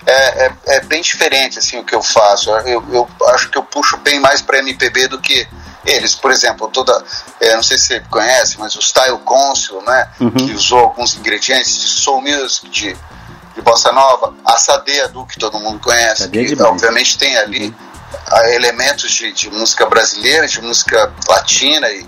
[0.06, 2.50] é, é, é bem diferente assim o que eu faço.
[2.50, 5.46] Eu, eu acho que eu puxo bem mais para MPB do que
[5.84, 7.04] eles, por exemplo, toda,
[7.40, 10.30] é, não sei se você conhece, mas o Style Council, né, uhum.
[10.32, 12.96] que usou alguns ingredientes de soul music, de,
[13.56, 18.48] de bossa nova, a Sadeia do que todo mundo conhece, que obviamente tem ali uhum.
[18.52, 22.06] elementos de, de, música brasileira, de música latina e,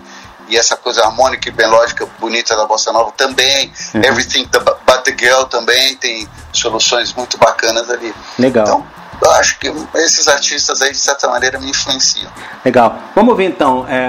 [0.51, 4.03] e essa coisa harmônica e melódica bonita da bossa nova também, uhum.
[4.05, 8.15] Everything But the Girl também tem soluções muito bacanas ali.
[8.39, 8.67] Legal.
[8.67, 8.87] Então,
[9.21, 12.31] eu acho que esses artistas aí, de certa maneira, me influenciam.
[12.63, 12.97] Legal.
[13.15, 14.07] Vamos ver então, é,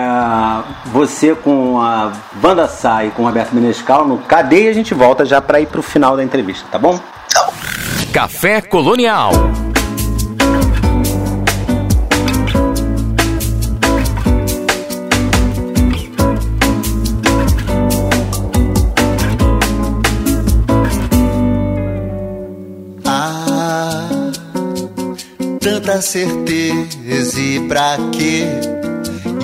[0.88, 5.26] você com a Banda Sai com o Roberto Menescal no Cadeia, e a gente volta
[5.26, 7.00] já para ir para o final da entrevista, tá bom?
[7.34, 7.54] Tá bom.
[8.12, 9.32] Café Colonial.
[25.90, 28.46] tanta certeza e pra quê?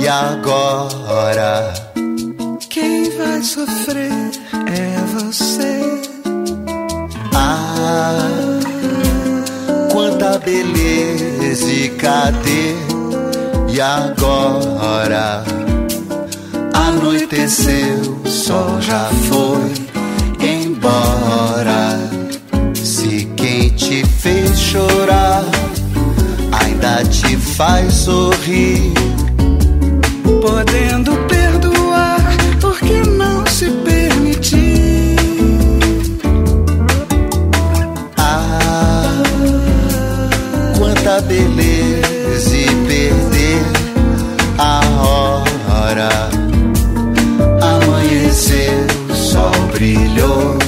[0.01, 1.73] E agora?
[2.69, 4.11] Quem vai sofrer
[4.67, 6.14] é você.
[7.35, 8.29] Ah,
[9.91, 12.75] quanta beleza e cadê?
[13.67, 15.43] E agora?
[16.73, 19.85] Anoiteceu, o sol já foi
[20.39, 21.99] embora.
[22.73, 25.43] Se quem te fez chorar
[26.51, 28.93] ainda te faz sorrir.
[30.41, 31.34] Podendo perdoar,
[41.21, 43.61] beleza e perder
[44.57, 46.09] a hora.
[47.61, 50.64] Amanheceu, o sol brilhou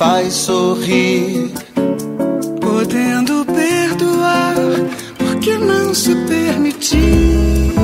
[0.00, 1.52] faz sorrir.
[2.58, 4.54] Podendo perdoar,
[5.18, 7.74] porque não se permitir?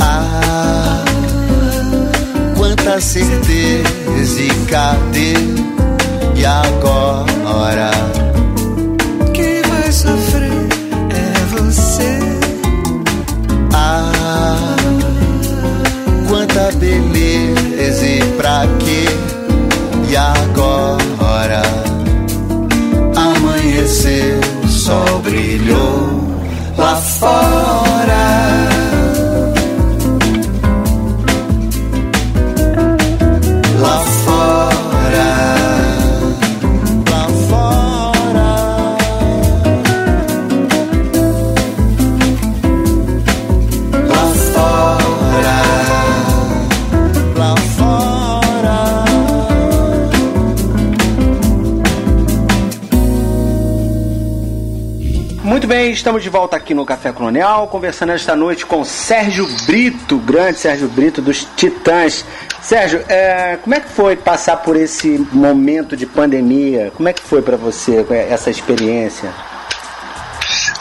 [0.00, 1.04] Ah,
[2.56, 5.34] quanta certeza e cadê?
[6.36, 7.90] E agora?
[9.34, 10.52] Quem vai sofrer
[11.10, 12.18] é você.
[13.74, 14.76] Ah,
[16.28, 18.83] quanta beleza e pra quê?
[20.14, 20.53] Yeah.
[56.04, 60.86] Estamos de volta aqui no Café Colonial, conversando esta noite com Sérgio Brito, grande Sérgio
[60.86, 62.26] Brito dos Titãs.
[62.60, 66.92] Sérgio, é, como é que foi passar por esse momento de pandemia?
[66.94, 69.32] Como é que foi para você essa experiência?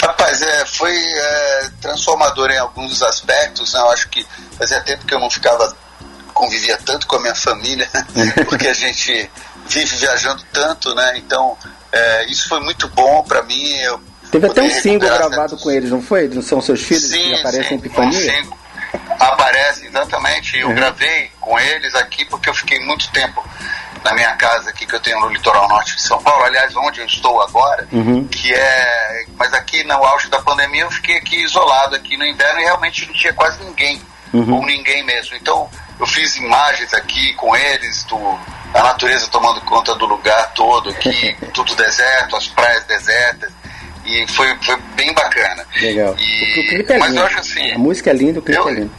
[0.01, 3.71] Rapaz, é, foi é, transformador em alguns aspectos.
[3.71, 3.80] Né?
[3.80, 5.74] Eu acho que fazia tempo que eu não ficava,
[6.34, 7.89] convivia tanto com a minha família,
[8.49, 9.32] porque a gente
[9.69, 11.13] vive viajando tanto, né?
[11.15, 11.57] Então,
[11.93, 13.71] é, isso foi muito bom para mim.
[13.78, 14.01] Eu
[14.34, 16.27] Teve até um single recuperar gravado com eles, não foi?
[16.27, 18.19] Não são seus filhos que Sim, aparecem sim, em Epifania?
[18.19, 18.49] sim.
[19.19, 20.57] Aparece, exatamente.
[20.57, 20.75] Eu Uhum.
[20.75, 23.47] gravei com eles aqui porque eu fiquei muito tempo
[24.03, 26.99] na minha casa aqui que eu tenho no litoral norte de São Paulo, aliás, onde
[26.99, 28.27] eu estou agora, Uhum.
[28.27, 29.25] que é.
[29.38, 33.05] Mas aqui no auge da pandemia eu fiquei aqui isolado aqui no inverno e realmente
[33.05, 34.01] não tinha quase ninguém,
[34.34, 34.55] Uhum.
[34.55, 35.36] ou ninguém mesmo.
[35.38, 35.69] Então
[35.99, 38.17] eu fiz imagens aqui com eles, do,
[38.73, 43.53] a natureza tomando conta do lugar todo aqui, tudo deserto, as praias desertas.
[44.06, 45.66] E foi, foi bem bacana.
[45.82, 46.16] Legal.
[46.20, 47.22] E- O clipe é mas lindo.
[47.22, 47.72] eu acho assim.
[47.72, 48.91] A música é linda, o clipe eu- é lindo.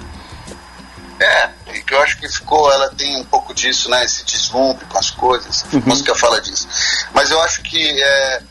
[1.20, 4.04] É, e que eu acho que ficou, ela tem um pouco disso, né?
[4.04, 5.64] Esse deslumbre com as coisas.
[5.72, 6.66] A música fala disso.
[7.12, 8.42] Mas eu acho que é,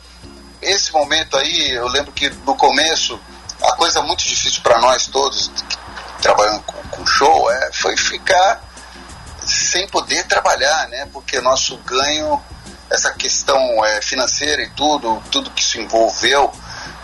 [0.62, 3.20] esse momento aí, eu lembro que no começo,
[3.62, 8.62] a coisa muito difícil para nós todos, que trabalhando com, com show, é, foi ficar
[9.46, 11.06] sem poder trabalhar, né?
[11.12, 12.42] Porque nosso ganho,
[12.94, 16.52] essa questão é, financeira e tudo, tudo que se envolveu,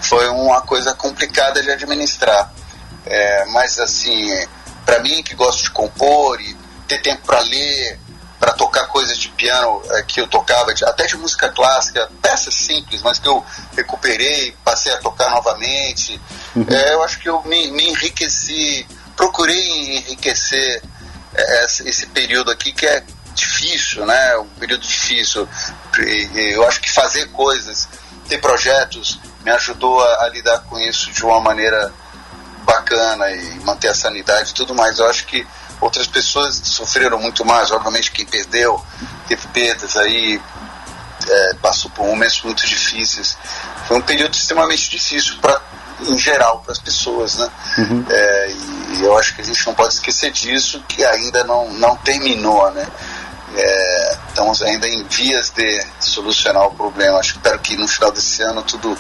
[0.01, 2.53] foi uma coisa complicada de administrar.
[3.07, 4.29] É, mas assim,
[4.85, 7.99] para mim que gosto de compor e ter tempo para ler,
[8.39, 12.55] para tocar coisas de piano é, que eu tocava, de- até de música clássica, peças
[12.55, 13.45] simples, mas que eu
[13.77, 16.21] recuperei, passei a tocar novamente.
[16.69, 18.87] É, eu acho que eu me, me enriqueci,
[19.17, 20.83] procurei enriquecer
[21.35, 23.03] é, esse, esse período aqui que é
[23.35, 24.37] difícil, né?
[24.39, 25.49] Um período difícil.
[26.35, 27.89] Eu acho que fazer coisas,
[28.29, 31.93] ter projetos, me ajudou a, a lidar com isso de uma maneira
[32.65, 34.99] bacana e manter a sanidade e tudo mais.
[34.99, 35.47] Eu acho que
[35.81, 38.85] outras pessoas sofreram muito mais, obviamente quem perdeu,
[39.27, 40.41] teve perdas aí,
[41.29, 43.37] é, passou por momentos muito difíceis.
[43.87, 45.61] Foi um período extremamente difícil para
[46.03, 47.51] em geral para as pessoas, né?
[48.09, 48.53] É,
[48.95, 52.71] e eu acho que a gente não pode esquecer disso, que ainda não, não terminou,
[52.71, 52.87] né?
[53.57, 57.19] É, estamos ainda em vias de solucionar o problema.
[57.19, 58.97] Acho, espero que no final desse ano tudo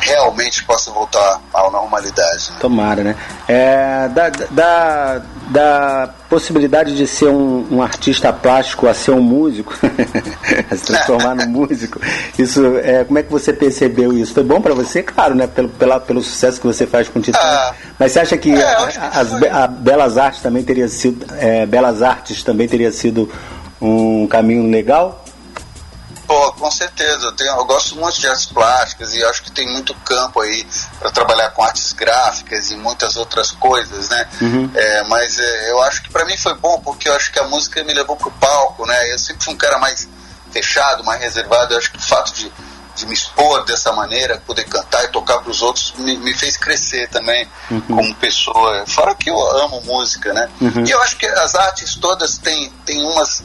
[0.00, 2.50] realmente possa voltar à normalidade.
[2.50, 2.56] né?
[2.60, 3.16] Tomara, né?
[3.48, 9.72] É, da, da, da possibilidade de ser um, um artista plástico a ser um músico,
[10.70, 11.98] a se transformar num músico,
[12.38, 14.34] isso, é, como é que você percebeu isso?
[14.34, 15.46] Foi bom pra você, claro, né?
[15.46, 17.38] Pelo, pela, pelo sucesso que você faz com o Titã.
[17.40, 17.72] Ah.
[17.98, 21.64] Mas você acha que, É, a- que as a Belas Artes também teria sido, é,
[21.64, 23.30] Belas Artes também teria sido
[23.86, 25.24] um caminho legal?
[26.26, 27.26] Pô, com certeza.
[27.26, 30.66] Eu, tenho, eu gosto muito de artes plásticas e acho que tem muito campo aí
[30.98, 34.28] para trabalhar com artes gráficas e muitas outras coisas, né?
[34.74, 37.44] É, mas é, eu acho que para mim foi bom porque eu acho que a
[37.44, 39.12] música me levou pro palco, né?
[39.12, 40.08] Eu sempre fui um cara mais
[40.50, 41.74] fechado, mais reservado.
[41.74, 42.50] Eu acho que o fato de,
[42.96, 46.56] de me expor dessa maneira, poder cantar e tocar para os outros, me, me fez
[46.56, 47.46] crescer também
[47.86, 48.84] como pessoa.
[48.86, 50.48] Fora que eu amo música, né?
[50.86, 53.42] E eu acho que as artes todas têm, têm umas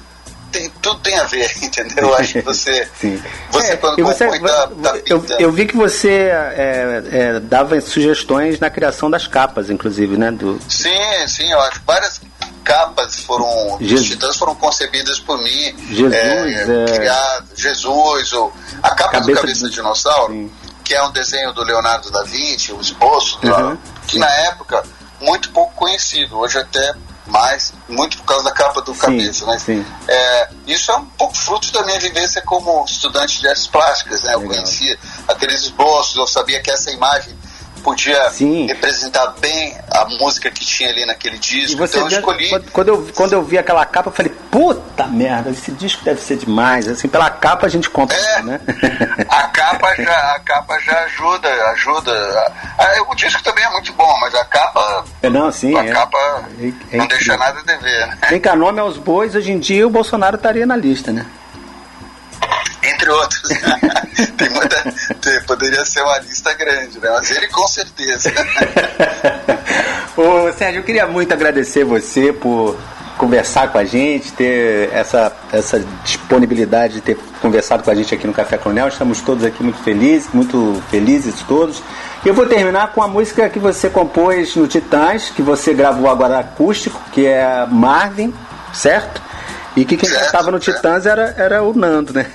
[0.51, 2.07] tem, tudo tem a ver, entendeu?
[2.09, 3.21] Eu acho que você, Sim.
[3.51, 8.59] você É, quando você- tá, tá eu, eu vi que você é, é, dava sugestões
[8.59, 10.31] na criação das capas, inclusive, né?
[10.31, 12.21] Do, Sim, sim, eu acho várias
[12.63, 14.01] capas foram, Jesus.
[14.01, 15.75] os titãs foram concebidas por mim.
[15.89, 16.85] Jesus, é, é.
[16.97, 20.51] criado, Jesus, ou a capa Cabeça do Cabeça de- Dinossauro, Sim.
[20.83, 23.77] que é um desenho do Leonardo da Vinci, o esboço, Uhum.
[24.07, 24.83] que na época
[25.21, 26.93] muito pouco conhecido, hoje até
[27.29, 29.85] mais, muito por causa da capa do Sim, Cabeça, sim.
[30.07, 34.33] é, isso é um pouco fruto da minha vivência como estudante de artes plásticas, né?
[34.33, 34.55] Eu Legal.
[34.55, 37.37] conhecia aqueles esboços, eu sabia que essa imagem
[37.79, 38.67] podia Sim.
[38.67, 41.83] representar bem a música que tinha ali naquele disco.
[41.83, 42.49] então eu escolhi.
[42.71, 46.37] quando, eu, quando eu vi aquela capa, eu falei, puta merda, esse disco deve ser
[46.37, 46.87] demais.
[46.87, 48.41] Assim, pela capa a gente compra, É.
[48.43, 48.59] né?
[49.29, 52.53] A capa já, a capa já ajuda, ajuda.
[53.09, 55.75] O disco também é muito bom, mas a capa, É, não, sim.
[55.77, 55.91] a é.
[55.91, 56.17] capa
[56.59, 58.17] É- é não deixa nada a dever, né?
[58.29, 61.25] Vem cá, nome aos bois, hoje em dia o Bolsonaro estaria na lista, né?
[62.83, 63.41] Entre outros.
[64.37, 64.93] tem, muita,
[65.45, 67.09] Poderia ser uma lista grande, né?
[67.09, 68.31] Mas ele com certeza.
[70.15, 72.77] Ô, Sérgio, eu queria muito agradecer você por
[73.17, 78.25] conversar com a gente, ter essa, essa disponibilidade de ter conversado com a gente aqui
[78.25, 78.87] no Café Coronel.
[78.87, 81.83] Estamos todos aqui muito felizes, muito felizes todos.
[82.25, 86.39] Eu vou terminar com a música que você compôs no Titãs, que você gravou agora
[86.39, 88.33] acústico, que é Marvin,
[88.73, 89.21] certo?
[89.79, 92.29] E que quem cantava no Titãs era, era o Nando, né?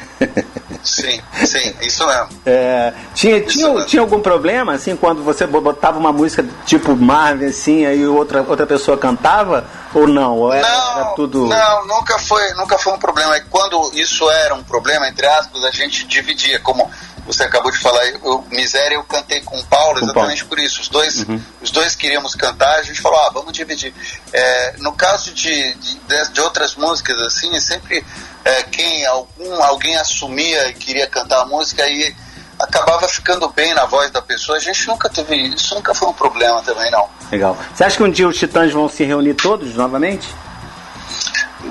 [0.82, 2.28] Sim, sim, isso mesmo.
[2.46, 7.84] É, tinha, tinha, tinha algum problema, assim, quando você botava uma música tipo Marvin, assim,
[7.84, 9.66] aí outra, outra pessoa cantava?
[9.92, 10.38] Ou não?
[10.38, 11.46] Ou era, não, era tudo.
[11.46, 13.38] Não, nunca foi, nunca foi um problema.
[13.50, 16.90] Quando isso era um problema, entre aspas, a gente dividia, como
[17.26, 20.48] você acabou de falar, eu, Miséria eu cantei com o Paulo exatamente Paulo.
[20.48, 20.80] por isso.
[20.80, 21.40] Os dois, uhum.
[21.62, 23.94] os dois queríamos cantar, a gente falou, ah, vamos dividir.
[24.32, 28.04] É, no caso de, de, de, outras músicas, assim, sempre
[28.44, 32.14] é, quem algum, alguém assumia e queria cantar a música e
[32.58, 34.58] acabava ficando bem na voz da pessoa.
[34.58, 37.08] A gente nunca teve isso, nunca foi um problema também, não.
[37.30, 37.56] Legal.
[37.74, 40.28] Você acha que um dia os Titãs vão se reunir todos novamente?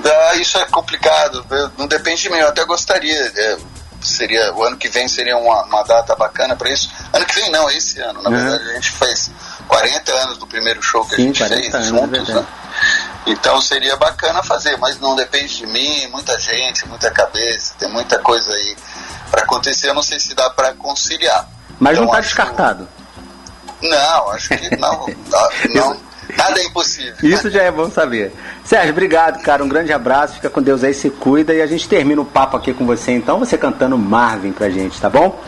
[0.04, 1.46] Ah, isso é complicado,
[1.78, 3.32] não depende de mim, eu até gostaria.
[3.36, 3.56] É,
[4.06, 6.90] seria o ano que vem seria uma, uma data bacana para isso.
[7.12, 8.22] Ano que vem não, esse ano.
[8.22, 8.36] Na uhum.
[8.36, 9.30] verdade, a gente fez
[9.68, 12.46] 40 anos do primeiro show que Sim, a gente fez anos, juntos, é né?
[13.26, 18.18] Então seria bacana fazer, mas não depende de mim, muita gente, muita cabeça, tem muita
[18.18, 18.76] coisa aí
[19.30, 19.88] para acontecer.
[19.88, 21.48] Eu não sei se dá para conciliar.
[21.78, 22.88] Mas então, não está descartado.
[23.80, 25.06] Não, acho que não.
[25.74, 27.14] não Nada é impossível.
[27.22, 28.32] Isso já é bom saber.
[28.64, 29.62] Sérgio, obrigado, cara.
[29.64, 30.34] Um grande abraço.
[30.34, 31.54] Fica com Deus aí, se cuida.
[31.54, 35.00] E a gente termina o papo aqui com você, então, você cantando Marvin pra gente,
[35.00, 35.40] tá bom?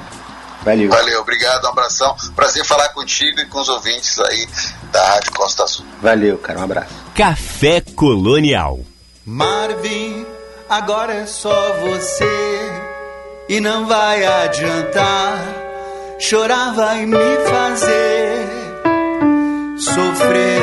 [0.66, 0.90] Valeu.
[0.90, 2.16] Valeu, obrigado, um abração.
[2.34, 4.48] Prazer falar contigo e com os ouvintes aí
[4.90, 5.86] da Rádio Costa Azul.
[6.02, 6.92] Valeu, cara, um abraço.
[7.14, 8.80] Café Colonial.
[9.24, 10.26] Marvin,
[10.68, 12.28] agora é só você
[13.48, 15.44] e não vai adiantar.
[16.18, 18.15] Chorar vai me fazer
[19.78, 20.62] sofrer.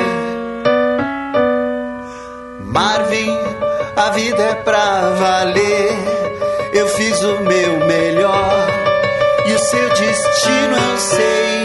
[2.60, 3.38] Marvin,
[3.96, 5.92] a vida é pra valer.
[6.74, 8.68] Eu fiz o meu melhor
[9.46, 11.63] e o seu destino eu sei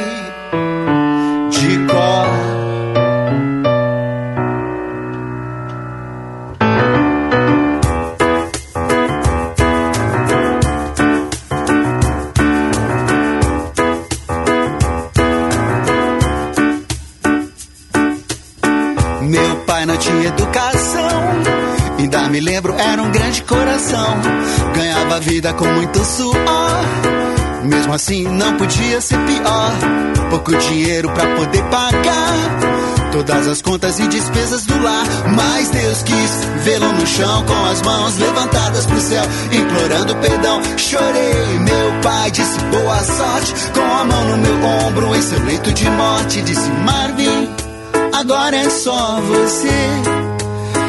[22.39, 24.21] me lembro, era um grande coração.
[24.73, 26.85] Ganhava vida com muito suor.
[27.65, 29.73] Mesmo assim, não podia ser pior.
[30.31, 35.05] Pouco dinheiro para poder pagar todas as contas e despesas do lar.
[35.35, 40.63] Mas Deus quis vê-lo no chão com as mãos levantadas pro céu, implorando perdão.
[40.77, 45.73] Chorei, meu pai disse boa sorte, com a mão no meu ombro em seu leito
[45.73, 46.43] de morte.
[46.43, 47.49] Disse Marvin
[48.19, 50.18] Agora é só você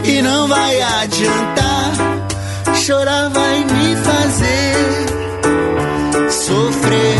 [0.03, 1.91] e não vai adiantar.
[2.75, 5.09] Chorar vai me fazer
[6.29, 7.19] sofrer.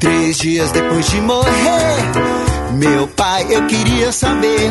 [0.00, 1.50] Três dias depois de morrer,
[2.72, 4.70] meu pai, eu queria saber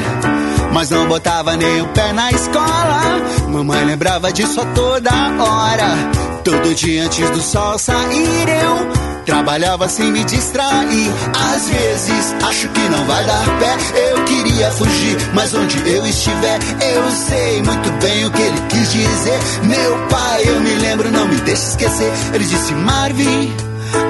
[0.76, 3.02] mas não botava nem o pé na escola.
[3.48, 5.96] Mamãe lembrava disso a toda hora.
[6.44, 11.12] Todo dia antes do sol sair eu Trabalhava sem me distrair.
[11.54, 13.78] Às vezes acho que não vai dar pé.
[14.12, 16.60] Eu queria fugir, mas onde eu estiver,
[16.94, 19.40] eu sei muito bem o que ele quis dizer.
[19.64, 22.12] Meu pai, eu me lembro, não me deixe esquecer.
[22.34, 23.52] Ele disse: Marvin,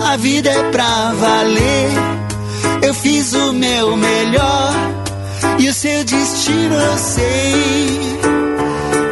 [0.04, 1.90] a vida é pra valer.
[2.82, 5.05] Eu fiz o meu melhor
[5.60, 7.54] e o seu destino eu sei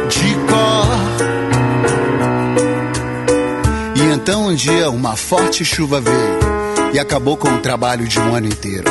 [0.08, 0.88] de cor.
[3.96, 6.38] E então um dia uma forte chuva veio
[6.92, 8.90] e acabou com o trabalho de um ano inteiro.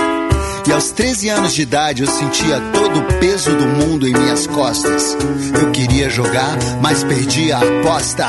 [0.67, 4.47] E aos 13 anos de idade eu sentia todo o peso do mundo em minhas
[4.47, 5.17] costas.
[5.61, 8.27] Eu queria jogar, mas perdi a aposta.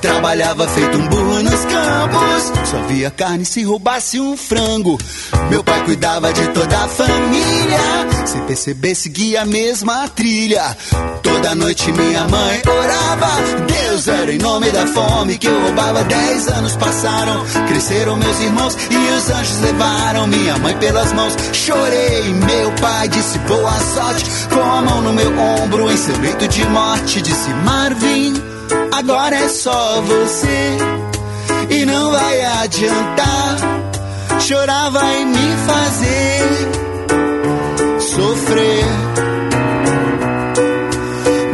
[0.00, 2.70] Trabalhava feito um burro nos campos.
[2.70, 4.98] Só via carne se roubasse um frango.
[5.50, 7.78] Meu pai cuidava de toda a família.
[8.26, 10.76] Sem perceber, seguia a mesma trilha.
[11.22, 13.30] Toda noite minha mãe orava.
[13.66, 16.02] Deus era em nome da fome que eu roubava.
[16.04, 18.76] Dez anos passaram, cresceram meus irmãos.
[18.90, 21.36] E os anjos levaram minha mãe pelas mãos.
[21.52, 26.64] Chorei, meu pai disse boa Com a mão no meu ombro, em seu leito de
[26.68, 28.34] morte, disse Marvin.
[28.92, 30.76] Agora é só você
[31.68, 33.56] e não vai adiantar.
[34.38, 36.80] chorava em me fazer
[38.00, 38.84] sofrer.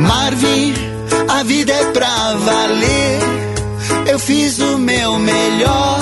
[0.01, 0.75] Marvin,
[1.29, 3.21] a vida é pra valer.
[4.09, 6.01] Eu fiz o meu melhor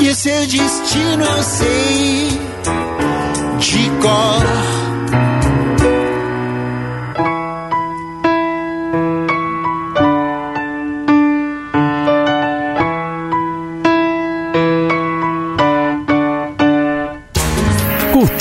[0.00, 2.40] e o seu destino eu sei
[3.58, 4.82] de cor.